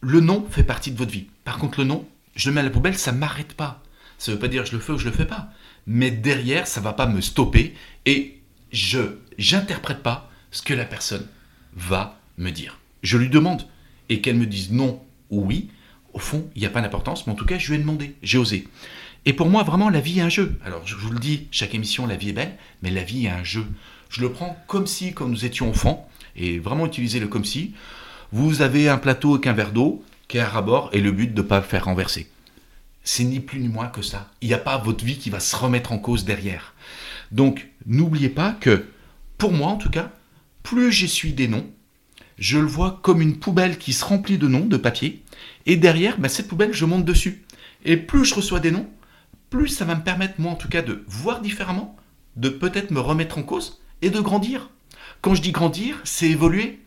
le 0.00 0.20
non 0.20 0.46
fait 0.50 0.64
partie 0.64 0.90
de 0.90 0.96
votre 0.96 1.10
vie. 1.10 1.26
Par 1.44 1.58
contre, 1.58 1.80
le 1.80 1.86
non, 1.86 2.08
je 2.36 2.48
le 2.48 2.54
mets 2.54 2.60
à 2.60 2.64
la 2.64 2.70
poubelle, 2.70 2.96
ça 2.96 3.12
m'arrête 3.12 3.54
pas. 3.54 3.82
Ça 4.18 4.32
veut 4.32 4.38
pas 4.38 4.48
dire 4.48 4.64
je 4.64 4.72
le 4.72 4.80
fais 4.80 4.92
ou 4.92 4.98
je 4.98 5.04
le 5.04 5.12
fais 5.12 5.26
pas. 5.26 5.50
Mais 5.86 6.10
derrière, 6.10 6.66
ça 6.66 6.80
va 6.80 6.92
pas 6.92 7.06
me 7.06 7.20
stopper 7.20 7.74
et 8.06 8.40
je 8.72 9.00
j'interprète 9.38 10.02
pas 10.02 10.30
ce 10.50 10.62
que 10.62 10.74
la 10.74 10.84
personne 10.84 11.26
va 11.74 12.18
me 12.38 12.50
dire. 12.50 12.78
Je 13.02 13.18
lui 13.18 13.28
demande 13.28 13.62
et 14.08 14.20
qu'elle 14.20 14.36
me 14.36 14.46
dise 14.46 14.70
non 14.70 15.02
ou 15.30 15.44
oui, 15.44 15.70
au 16.12 16.18
fond, 16.18 16.48
il 16.54 16.60
n'y 16.60 16.66
a 16.66 16.70
pas 16.70 16.80
d'importance, 16.80 17.26
mais 17.26 17.32
en 17.32 17.36
tout 17.36 17.46
cas, 17.46 17.58
je 17.58 17.68
lui 17.68 17.76
ai 17.76 17.78
demandé, 17.78 18.14
j'ai 18.22 18.38
osé. 18.38 18.66
Et 19.26 19.32
pour 19.32 19.48
moi, 19.48 19.62
vraiment, 19.62 19.90
la 19.90 20.00
vie 20.00 20.18
est 20.18 20.22
un 20.22 20.28
jeu. 20.28 20.58
Alors, 20.64 20.86
je 20.86 20.96
vous 20.96 21.10
le 21.10 21.18
dis, 21.18 21.46
chaque 21.50 21.74
émission, 21.74 22.06
la 22.06 22.16
vie 22.16 22.30
est 22.30 22.34
belle, 22.34 22.56
mais 22.82 22.90
la 22.90 23.02
vie 23.02 23.26
est 23.26 23.30
un 23.30 23.44
jeu. 23.44 23.66
Je 24.08 24.22
le 24.22 24.32
prends 24.32 24.56
comme 24.66 24.86
si, 24.86 25.12
comme 25.12 25.30
nous 25.30 25.44
étions 25.44 25.68
enfants, 25.68 26.08
et 26.36 26.58
vraiment 26.58 26.86
utiliser 26.86 27.20
le 27.20 27.28
comme 27.28 27.44
si. 27.44 27.74
Vous 28.32 28.62
avez 28.62 28.88
un 28.88 28.98
plateau 28.98 29.34
avec 29.34 29.46
un 29.46 29.52
verre 29.52 29.72
d'eau 29.72 30.04
qui 30.28 30.38
est 30.38 30.40
à 30.40 30.48
rabord, 30.48 30.90
et 30.92 31.00
le 31.00 31.12
but 31.12 31.34
de 31.34 31.42
ne 31.42 31.46
pas 31.46 31.60
faire 31.60 31.84
renverser. 31.84 32.28
C'est 33.02 33.24
ni 33.24 33.40
plus 33.40 33.60
ni 33.60 33.68
moins 33.68 33.88
que 33.88 34.02
ça. 34.02 34.30
Il 34.40 34.48
n'y 34.48 34.54
a 34.54 34.58
pas 34.58 34.78
votre 34.78 35.04
vie 35.04 35.18
qui 35.18 35.30
va 35.30 35.40
se 35.40 35.56
remettre 35.56 35.92
en 35.92 35.98
cause 35.98 36.24
derrière. 36.24 36.74
Donc, 37.32 37.68
n'oubliez 37.86 38.28
pas 38.28 38.52
que, 38.52 38.86
pour 39.38 39.52
moi 39.52 39.68
en 39.68 39.76
tout 39.76 39.90
cas, 39.90 40.10
plus 40.62 40.92
j'essuie 40.92 41.32
des 41.32 41.48
noms, 41.48 41.66
je 42.38 42.58
le 42.58 42.66
vois 42.66 43.00
comme 43.02 43.20
une 43.20 43.38
poubelle 43.38 43.78
qui 43.78 43.92
se 43.92 44.04
remplit 44.04 44.38
de 44.38 44.48
noms, 44.48 44.66
de 44.66 44.76
papier, 44.76 45.22
et 45.66 45.76
derrière, 45.76 46.18
bah, 46.18 46.28
cette 46.28 46.48
poubelle, 46.48 46.72
je 46.72 46.84
monte 46.84 47.04
dessus. 47.04 47.44
Et 47.84 47.96
plus 47.96 48.24
je 48.24 48.34
reçois 48.34 48.60
des 48.60 48.70
noms, 48.70 48.88
plus 49.48 49.68
ça 49.68 49.84
va 49.84 49.94
me 49.94 50.02
permettre, 50.02 50.34
moi 50.40 50.52
en 50.52 50.56
tout 50.56 50.68
cas, 50.68 50.82
de 50.82 51.02
voir 51.06 51.40
différemment, 51.40 51.96
de 52.36 52.48
peut-être 52.48 52.90
me 52.90 53.00
remettre 53.00 53.38
en 53.38 53.42
cause 53.42 53.80
et 54.02 54.10
de 54.10 54.20
grandir. 54.20 54.70
Quand 55.22 55.34
je 55.34 55.42
dis 55.42 55.52
grandir, 55.52 56.00
c'est 56.04 56.28
évoluer. 56.30 56.78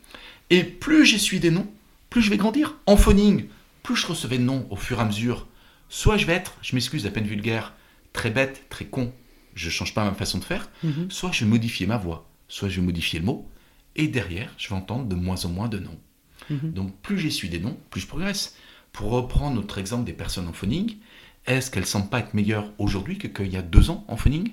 Et 0.50 0.64
plus 0.64 1.06
j'essuie 1.06 1.40
des 1.40 1.52
noms, 1.52 1.68
plus 2.10 2.22
je 2.22 2.30
vais 2.30 2.38
grandir. 2.38 2.76
En 2.86 2.96
phoning, 2.98 3.46
plus 3.82 3.96
je 3.96 4.08
recevais 4.08 4.38
de 4.38 4.44
noms 4.44 4.68
au 4.70 4.76
fur 4.76 5.00
et 5.00 5.02
à 5.02 5.06
mesure, 5.06 5.48
soit 5.90 6.18
je 6.18 6.26
vais 6.26 6.34
être, 6.34 6.56
je 6.62 6.76
m'excuse 6.76 7.06
à 7.06 7.12
peine 7.12 7.26
vulgaire, 7.28 7.74
très 8.14 8.30
bête, 8.30 8.64
très 8.70 8.86
con, 8.86 9.12
je 9.56 9.70
change 9.70 9.94
pas 9.94 10.04
ma 10.06 10.14
façon 10.14 10.38
de 10.38 10.44
faire, 10.44 10.70
Mhm. 10.84 11.10
soit 11.10 11.32
je 11.32 11.44
vais 11.46 11.50
modifier 11.50 11.86
ma 11.88 11.98
voix, 11.98 12.28
soit 12.48 12.70
je 12.70 12.80
vais 12.80 12.86
modifier 12.86 13.20
le 13.20 13.26
mot, 13.26 13.50
et 13.96 14.08
derrière, 14.08 14.52
je 14.58 14.70
vais 14.70 14.76
entendre 14.76 15.06
de 15.06 15.16
moins 15.16 15.44
en 15.46 15.50
moins 15.50 15.68
de 15.68 15.80
noms. 15.80 16.00
Mhm. 16.50 16.72
Donc 16.72 16.96
plus 17.02 17.20
j'essuie 17.20 17.50
des 17.50 17.60
noms, 17.60 17.78
plus 17.90 18.02
je 18.02 18.08
progresse. 18.08 18.56
Pour 18.92 19.12
reprendre 19.12 19.56
notre 19.56 19.78
exemple 19.78 20.06
des 20.06 20.14
personnes 20.14 20.48
en 20.48 20.54
phoning, 20.54 20.98
est-ce 21.46 21.72
qu'elles 21.72 21.84
ne 21.84 21.88
semblent 21.88 22.10
pas 22.10 22.20
être 22.20 22.34
meilleures 22.34 22.72
aujourd'hui 22.78 23.18
que 23.18 23.28
qu'il 23.28 23.52
y 23.52 23.58
a 23.58 23.62
deux 23.62 23.90
ans 23.90 24.06
en 24.08 24.18
phoning? 24.18 24.52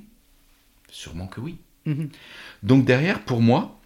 Sûrement 0.91 1.27
que 1.27 1.41
oui. 1.41 1.59
Mhm. 1.87 2.09
Donc 2.63 2.85
derrière, 2.85 3.23
pour 3.23 3.41
moi, 3.41 3.79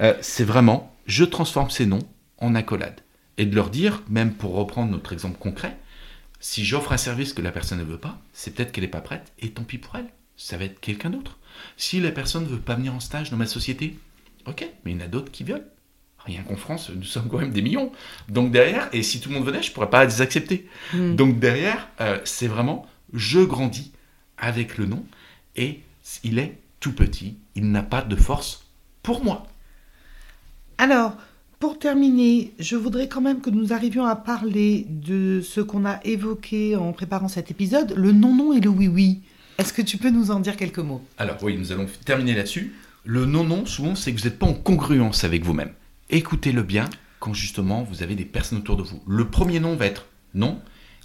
euh, 0.00 0.14
c'est 0.20 0.44
vraiment, 0.44 0.94
je 1.06 1.24
transforme 1.24 1.70
ces 1.70 1.86
noms 1.86 2.06
en 2.38 2.54
accolades. 2.54 3.00
Et 3.38 3.46
de 3.46 3.54
leur 3.54 3.70
dire, 3.70 4.02
même 4.08 4.34
pour 4.34 4.54
reprendre 4.54 4.90
notre 4.90 5.12
exemple 5.12 5.38
concret, 5.38 5.76
si 6.40 6.64
j'offre 6.64 6.92
un 6.92 6.96
service 6.96 7.32
que 7.32 7.42
la 7.42 7.52
personne 7.52 7.78
ne 7.78 7.84
veut 7.84 7.98
pas, 7.98 8.18
c'est 8.32 8.54
peut-être 8.54 8.72
qu'elle 8.72 8.84
n'est 8.84 8.90
pas 8.90 9.00
prête, 9.02 9.32
et 9.38 9.50
tant 9.50 9.62
pis 9.62 9.78
pour 9.78 9.96
elle, 9.96 10.08
ça 10.36 10.56
va 10.56 10.64
être 10.64 10.80
quelqu'un 10.80 11.10
d'autre. 11.10 11.38
Si 11.76 12.00
la 12.00 12.10
personne 12.10 12.44
ne 12.44 12.48
veut 12.48 12.60
pas 12.60 12.74
venir 12.74 12.94
en 12.94 13.00
stage 13.00 13.30
dans 13.30 13.36
ma 13.36 13.46
société, 13.46 13.98
ok, 14.46 14.66
mais 14.84 14.92
il 14.92 14.98
y 14.98 15.02
en 15.02 15.04
a 15.04 15.08
d'autres 15.08 15.30
qui 15.30 15.44
veulent. 15.44 15.66
Rien 16.26 16.42
qu'en 16.42 16.56
France, 16.56 16.90
nous 16.94 17.02
sommes 17.02 17.28
quand 17.28 17.38
même 17.38 17.52
des 17.52 17.62
millions. 17.62 17.92
Donc 18.28 18.52
derrière, 18.52 18.88
et 18.92 19.02
si 19.02 19.20
tout 19.20 19.30
le 19.30 19.36
monde 19.36 19.46
venait, 19.46 19.62
je 19.62 19.70
ne 19.70 19.74
pourrais 19.74 19.90
pas 19.90 20.04
les 20.04 20.20
accepter. 20.20 20.68
Mhm. 20.92 21.16
Donc 21.16 21.38
derrière, 21.38 21.88
euh, 22.00 22.18
c'est 22.24 22.46
vraiment, 22.46 22.86
je 23.12 23.40
grandis 23.40 23.92
avec 24.36 24.78
le 24.78 24.86
nom, 24.86 25.04
et 25.56 25.80
il 26.24 26.38
est 26.38 26.58
tout 26.80 26.92
petit, 26.92 27.36
il 27.54 27.70
n'a 27.70 27.82
pas 27.82 28.02
de 28.02 28.16
force 28.16 28.66
pour 29.02 29.24
moi. 29.24 29.46
Alors, 30.78 31.16
pour 31.58 31.78
terminer, 31.78 32.54
je 32.58 32.76
voudrais 32.76 33.06
quand 33.06 33.20
même 33.20 33.42
que 33.42 33.50
nous 33.50 33.74
arrivions 33.74 34.06
à 34.06 34.16
parler 34.16 34.86
de 34.88 35.42
ce 35.42 35.60
qu'on 35.60 35.84
a 35.84 36.00
évoqué 36.04 36.74
en 36.74 36.92
préparant 36.92 37.28
cet 37.28 37.50
épisode, 37.50 37.92
le 37.96 38.12
non-non 38.12 38.54
et 38.54 38.60
le 38.60 38.70
oui-oui. 38.70 39.20
Est-ce 39.58 39.74
que 39.74 39.82
tu 39.82 39.98
peux 39.98 40.08
nous 40.08 40.30
en 40.30 40.40
dire 40.40 40.56
quelques 40.56 40.78
mots? 40.78 41.04
Alors 41.18 41.36
oui, 41.42 41.58
nous 41.58 41.70
allons 41.70 41.86
terminer 42.06 42.34
là-dessus. 42.34 42.74
Le 43.04 43.26
non-non, 43.26 43.66
souvent, 43.66 43.94
c'est 43.94 44.12
que 44.14 44.18
vous 44.18 44.24
n'êtes 44.24 44.38
pas 44.38 44.46
en 44.46 44.54
congruence 44.54 45.24
avec 45.24 45.44
vous-même. 45.44 45.72
Écoutez-le 46.10 46.62
bien 46.62 46.90
quand 47.20 47.34
justement 47.34 47.82
vous 47.82 48.02
avez 48.02 48.14
des 48.14 48.24
personnes 48.24 48.58
autour 48.58 48.76
de 48.76 48.82
vous. 48.82 49.02
Le 49.06 49.28
premier 49.28 49.60
non 49.60 49.76
va 49.76 49.86
être 49.86 50.06
non, 50.34 50.60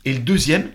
et 0.06 0.14
le 0.14 0.20
deuxième, 0.20 0.70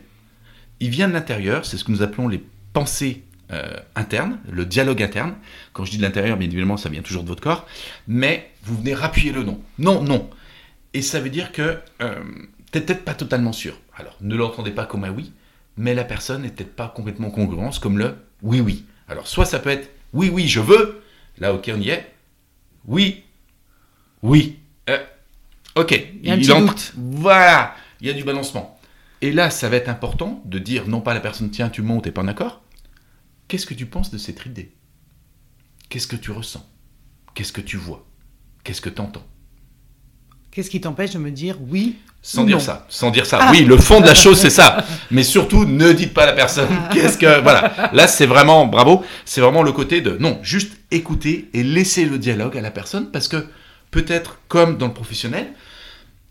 il 0.81 0.91
vient 0.91 1.09
de 1.09 1.13
l'intérieur, 1.13 1.65
c'est 1.65 1.77
ce 1.77 1.85
que 1.85 1.93
nous 1.93 2.03
appelons 2.03 2.29
les 2.29 2.45
pensées 2.73 3.25
euh, 3.53 3.77
internes, 3.95 4.39
le 4.51 4.65
dialogue 4.65 5.03
interne. 5.03 5.35
Quand 5.73 5.85
je 5.85 5.91
dis 5.91 5.99
de 5.99 6.03
l'intérieur, 6.03 6.37
bien 6.37 6.49
évidemment, 6.49 6.77
ça 6.77 6.89
vient 6.89 7.03
toujours 7.03 7.23
de 7.23 7.29
votre 7.29 7.43
corps, 7.43 7.67
mais 8.07 8.51
vous 8.63 8.77
venez 8.77 8.95
rappuyer 8.95 9.33
le 9.33 9.43
non. 9.43 9.61
Non, 9.79 10.03
non. 10.03 10.31
Et 10.95 11.03
ça 11.03 11.21
veut 11.21 11.31
dire 11.31 11.53
que 11.53 11.79
euh, 12.03 12.23
peut-être 12.73 13.05
pas 13.05 13.15
totalement 13.15 13.53
sûr. 13.53 13.79
Alors, 13.97 14.17
ne 14.21 14.37
l'entendez 14.37 14.71
pas 14.71 14.87
comme 14.87 15.05
un 15.05 15.11
oui, 15.11 15.33
mais 15.77 15.95
la 15.95 16.05
personne 16.05 16.43
n'est 16.43 16.51
peut-être 16.51 16.75
pas 16.75 16.89
complètement 16.89 17.29
en 17.29 17.33
congruence 17.33 17.79
comme 17.79 17.99
le 17.99 18.17
oui, 18.43 18.61
oui. 18.61 18.85
Alors, 19.09 19.27
soit 19.27 19.45
ça 19.45 19.59
peut 19.59 19.71
être 19.71 19.91
oui, 20.13 20.29
oui, 20.33 20.49
je 20.49 20.61
veux, 20.61 21.03
là, 21.39 21.55
ok, 21.55 21.71
on 21.75 21.81
y 21.81 21.91
est. 21.91 22.13
Oui, 22.87 23.25
oui. 24.23 24.59
Euh, 24.89 24.99
ok, 25.77 25.93
Il 26.23 26.29
y 26.29 26.31
a 26.31 26.35
un 26.35 26.39
petit 26.39 26.53
entre- 26.53 26.67
doute. 26.67 26.93
Voilà, 26.97 27.75
il 28.01 28.07
y 28.07 28.11
a 28.11 28.15
du 28.15 28.25
balancement. 28.25 28.79
Et 29.23 29.33
là, 29.33 29.51
ça 29.51 29.69
va 29.69 29.77
être 29.77 29.89
important 29.89 30.43
de 30.47 30.59
dire 30.59 30.89
non 30.89 31.01
pas 31.01 31.11
à 31.11 31.15
la 31.15 31.21
personne, 31.21 31.51
tiens, 31.51 31.69
tu 31.69 31.83
montes, 31.83 32.05
t'es 32.05 32.11
pas 32.11 32.23
en 32.23 32.29
accord. 32.29 32.63
Qu'est-ce 33.49 33.67
que 33.67 33.75
tu 33.75 33.87
penses 33.87 34.11
de 34.11 34.19
cette 34.19 34.45
idée 34.47 34.73
Qu'est-ce 35.89 36.07
que 36.07 36.17
tu 36.17 36.31
ressens? 36.31 36.65
Qu'est-ce 37.35 37.53
que 37.53 37.61
tu 37.61 37.77
vois? 37.77 38.07
Qu'est-ce 38.65 38.81
que 38.81 38.89
tu 38.91 39.01
entends 39.01 39.27
Qu'est-ce 40.51 40.71
qui 40.71 40.81
t'empêche 40.81 41.13
de 41.13 41.19
me 41.19 41.31
dire 41.31 41.57
oui 41.69 41.97
Sans 42.23 42.43
ou 42.43 42.47
dire 42.47 42.57
non 42.57 42.63
ça, 42.63 42.87
sans 42.89 43.11
dire 43.11 43.25
ça. 43.27 43.51
Oui, 43.53 43.65
le 43.65 43.77
fond 43.77 44.01
de 44.01 44.07
la 44.07 44.15
chose, 44.15 44.39
c'est 44.39 44.51
ça. 44.51 44.85
Mais 45.11 45.23
surtout, 45.23 45.65
ne 45.65 45.93
dites 45.93 46.13
pas 46.13 46.25
à 46.25 46.27
la 46.27 46.33
personne 46.33 46.69
qu'est-ce 46.93 47.19
que. 47.19 47.41
Voilà. 47.41 47.91
Là, 47.93 48.09
c'est 48.09 48.27
vraiment, 48.27 48.67
bravo, 48.67 49.05
c'est 49.25 49.41
vraiment 49.41 49.63
le 49.63 49.71
côté 49.73 50.01
de. 50.01 50.17
Non, 50.19 50.39
juste 50.43 50.73
écouter 50.91 51.49
et 51.55 51.63
laisser 51.63 52.05
le 52.05 52.19
dialogue 52.19 52.57
à 52.57 52.61
la 52.61 52.71
personne 52.73 53.11
parce 53.13 53.29
que 53.29 53.47
peut-être, 53.91 54.39
comme 54.49 54.79
dans 54.79 54.87
le 54.87 54.95
professionnel, 54.95 55.53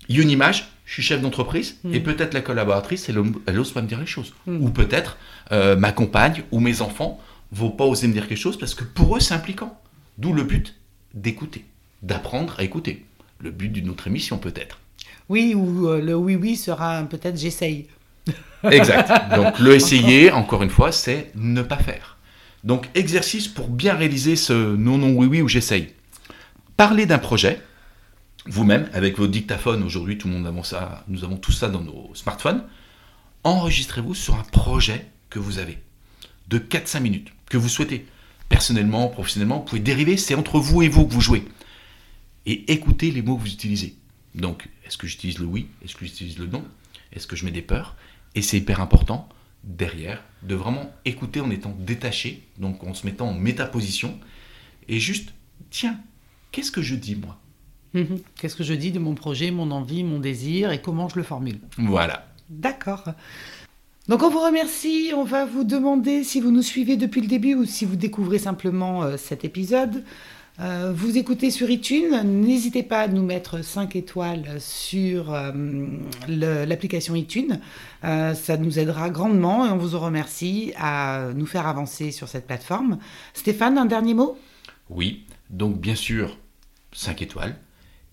Unimage, 0.10 0.72
je 0.86 0.94
suis 0.94 1.04
chef 1.04 1.22
d'entreprise, 1.22 1.78
Mm. 1.84 1.94
et 1.94 2.00
peut-être 2.00 2.34
la 2.34 2.42
collaboratrice, 2.42 3.10
elle, 3.10 3.22
elle 3.46 3.60
ose 3.60 3.72
pas 3.72 3.82
me 3.82 3.88
dire 3.88 4.00
les 4.00 4.08
choses. 4.08 4.34
Mm. 4.48 4.64
Ou 4.64 4.70
peut-être 4.70 5.18
euh, 5.52 5.76
ma 5.76 5.92
compagne 5.92 6.44
ou 6.52 6.60
mes 6.60 6.82
enfants 6.82 7.22
vont 7.52 7.70
pas 7.70 7.86
oser 7.86 8.08
me 8.08 8.14
dire 8.14 8.28
quelque 8.28 8.40
chose 8.40 8.58
parce 8.58 8.74
que 8.74 8.84
pour 8.84 9.16
eux, 9.16 9.20
c'est 9.20 9.34
impliquant. 9.34 9.80
D'où 10.18 10.34
le 10.34 10.44
but 10.44 10.76
d'écouter, 11.14 11.66
d'apprendre 12.02 12.56
à 12.58 12.64
écouter. 12.64 13.06
Le 13.40 13.52
but 13.52 13.70
d'une 13.70 13.90
autre 13.90 14.08
émission, 14.08 14.38
peut-être. 14.38 14.80
Oui, 15.30 15.54
ou 15.56 15.88
euh, 15.88 16.02
le 16.02 16.16
oui-oui 16.16 16.56
sera 16.56 17.04
peut-être 17.04 17.38
j'essaye. 17.38 17.88
Exact. 18.70 19.36
Donc 19.36 19.60
le 19.60 19.76
essayer, 19.76 20.32
encore 20.32 20.64
une 20.64 20.70
fois, 20.70 20.92
c'est 20.92 21.32
ne 21.36 21.62
pas 21.62 21.78
faire. 21.78 22.18
Donc 22.64 22.90
exercice 22.96 23.48
pour 23.48 23.70
bien 23.70 23.94
réaliser 23.94 24.36
ce 24.36 24.54
non, 24.54 24.98
non, 24.98 25.12
oui, 25.12 25.28
oui 25.28 25.42
ou 25.42 25.48
j'essaye. 25.48 25.90
Parlez 26.80 27.06
d'un 27.06 27.18
projet, 27.18 27.62
vous-même, 28.46 28.90
avec 28.94 29.18
vos 29.18 29.28
dictaphones, 29.28 29.84
aujourd'hui 29.84 30.18
tout 30.18 30.30
le 30.30 30.36
monde 30.36 30.48
a 30.48 30.64
ça, 30.64 31.04
nous 31.10 31.26
avons 31.26 31.36
tout 31.36 31.52
ça 31.52 31.68
dans 31.68 31.82
nos 31.82 32.16
smartphones. 32.16 32.64
Enregistrez-vous 33.44 34.16
sur 34.16 34.36
un 34.36 34.44
projet 34.44 35.12
que 35.30 35.40
vous 35.40 35.60
avez, 35.60 35.80
de 36.48 36.58
4-5 36.58 37.02
minutes, 37.02 37.34
que 37.50 37.58
vous 37.58 37.68
souhaitez. 37.68 38.06
Personnellement, 38.48 39.10
professionnellement, 39.10 39.58
vous 39.58 39.66
pouvez 39.66 39.82
dériver, 39.82 40.16
c'est 40.16 40.36
entre 40.36 40.58
vous 40.58 40.82
et 40.82 40.88
vous 40.88 41.06
que 41.06 41.12
vous 41.12 41.20
jouez. 41.20 41.44
Et 42.46 42.72
écoutez 42.72 43.12
les 43.12 43.24
mots 43.24 43.36
que 43.36 43.42
vous 43.42 43.52
utilisez. 43.52 43.98
Donc, 44.34 44.70
est-ce 44.86 44.98
que 44.98 45.06
j'utilise 45.06 45.40
le 45.40 45.48
oui 45.48 45.68
Est-ce 45.84 45.98
que 45.98 46.06
j'utilise 46.06 46.38
le 46.40 46.48
non 46.48 46.64
Est-ce 47.12 47.28
que 47.28 47.36
je 47.36 47.44
mets 47.44 47.52
des 47.52 47.62
peurs? 47.62 47.98
Et 48.36 48.42
c'est 48.42 48.58
hyper 48.58 48.80
important, 48.80 49.28
derrière, 49.66 50.24
de 50.44 50.56
vraiment 50.56 50.94
écouter 51.04 51.42
en 51.42 51.52
étant 51.52 51.76
détaché, 51.78 52.48
donc 52.58 52.86
en 52.86 52.94
se 52.94 53.06
mettant 53.06 53.28
en 53.28 53.34
métaposition, 53.34 54.18
et 54.88 55.02
juste, 55.02 55.34
tiens, 55.72 56.00
qu'est-ce 56.52 56.72
que 56.72 56.82
je 56.82 56.96
dis 56.96 57.16
moi 57.16 57.38
Mhm. 57.94 58.20
Qu'est-ce 58.40 58.56
que 58.56 58.64
je 58.64 58.74
dis 58.74 58.92
de 58.92 59.00
mon 59.00 59.16
projet, 59.16 59.52
mon 59.52 59.72
envie, 59.72 60.04
mon 60.04 60.20
désir 60.20 60.72
et 60.72 60.82
comment 60.82 61.10
je 61.10 61.16
le 61.16 61.24
formule 61.24 61.60
Voilà. 61.78 62.26
D'accord. 62.50 63.04
Donc 64.08 64.24
on 64.24 64.30
vous 64.30 64.42
remercie, 64.42 65.12
on 65.16 65.24
va 65.24 65.46
vous 65.46 65.64
demander 65.64 66.24
si 66.24 66.42
vous 66.42 66.52
nous 66.52 66.62
suivez 66.62 66.98
depuis 66.98 67.22
le 67.22 67.28
début 67.28 67.54
ou 67.56 67.66
si 67.66 67.86
vous 67.86 67.96
découvrez 67.96 68.40
simplement 68.40 69.04
euh, 69.04 69.18
cet 69.18 69.44
épisode. 69.46 70.04
Euh, 70.60 70.92
vous 70.94 71.18
écoutez 71.18 71.52
sur 71.52 71.70
iTunes, 71.70 72.22
n'hésitez 72.26 72.84
pas 72.84 73.02
à 73.02 73.08
nous 73.08 73.24
mettre 73.24 73.64
5 73.64 73.96
étoiles 73.96 74.58
sur 74.60 75.34
euh, 75.34 75.52
l'application 76.28 77.16
iTunes. 77.16 77.60
Ça 78.02 78.58
nous 78.60 78.78
aidera 78.78 79.10
grandement 79.10 79.66
et 79.66 79.70
on 79.70 79.78
vous 79.78 79.96
en 79.96 80.00
remercie 80.00 80.74
à 80.78 81.30
nous 81.34 81.46
faire 81.46 81.66
avancer 81.66 82.12
sur 82.12 82.28
cette 82.28 82.46
plateforme. 82.46 82.98
Stéphane, 83.34 83.78
un 83.78 83.86
dernier 83.86 84.14
mot? 84.14 84.38
Oui, 84.90 85.24
donc 85.50 85.80
bien 85.80 85.96
sûr, 85.96 86.38
5 86.94 87.22
étoiles. 87.22 87.58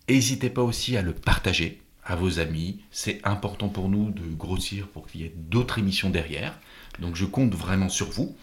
N'hésitez 0.08 0.50
pas 0.50 0.62
aussi 0.62 0.96
à 0.96 1.02
le 1.02 1.12
partager 1.12 1.80
à 2.04 2.14
vos 2.16 2.38
amis. 2.38 2.80
C'est 2.90 3.20
important 3.24 3.68
pour 3.68 3.88
nous 3.88 4.10
de 4.10 4.22
grossir 4.34 4.88
pour 4.88 5.06
qu'il 5.06 5.22
y 5.22 5.24
ait 5.24 5.34
d'autres 5.36 5.78
émissions 5.78 6.10
derrière. 6.10 6.58
Donc 7.00 7.16
je 7.16 7.24
compte 7.24 7.54
vraiment 7.54 7.88
sur 7.88 8.10
vous. 8.10 8.36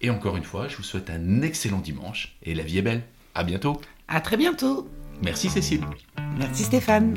Et 0.00 0.10
encore 0.10 0.36
une 0.36 0.44
fois, 0.44 0.68
je 0.68 0.76
vous 0.76 0.82
souhaite 0.82 1.08
un 1.08 1.42
excellent 1.42 1.80
dimanche 1.80 2.36
et 2.42 2.54
la 2.54 2.64
vie 2.64 2.78
est 2.78 2.82
belle. 2.82 3.04
À 3.34 3.44
bientôt. 3.44 3.80
À 4.08 4.20
très 4.20 4.36
bientôt. 4.36 4.88
Merci 5.22 5.48
Cécile. 5.48 5.84
Merci 6.38 6.64
Stéphane. 6.64 7.16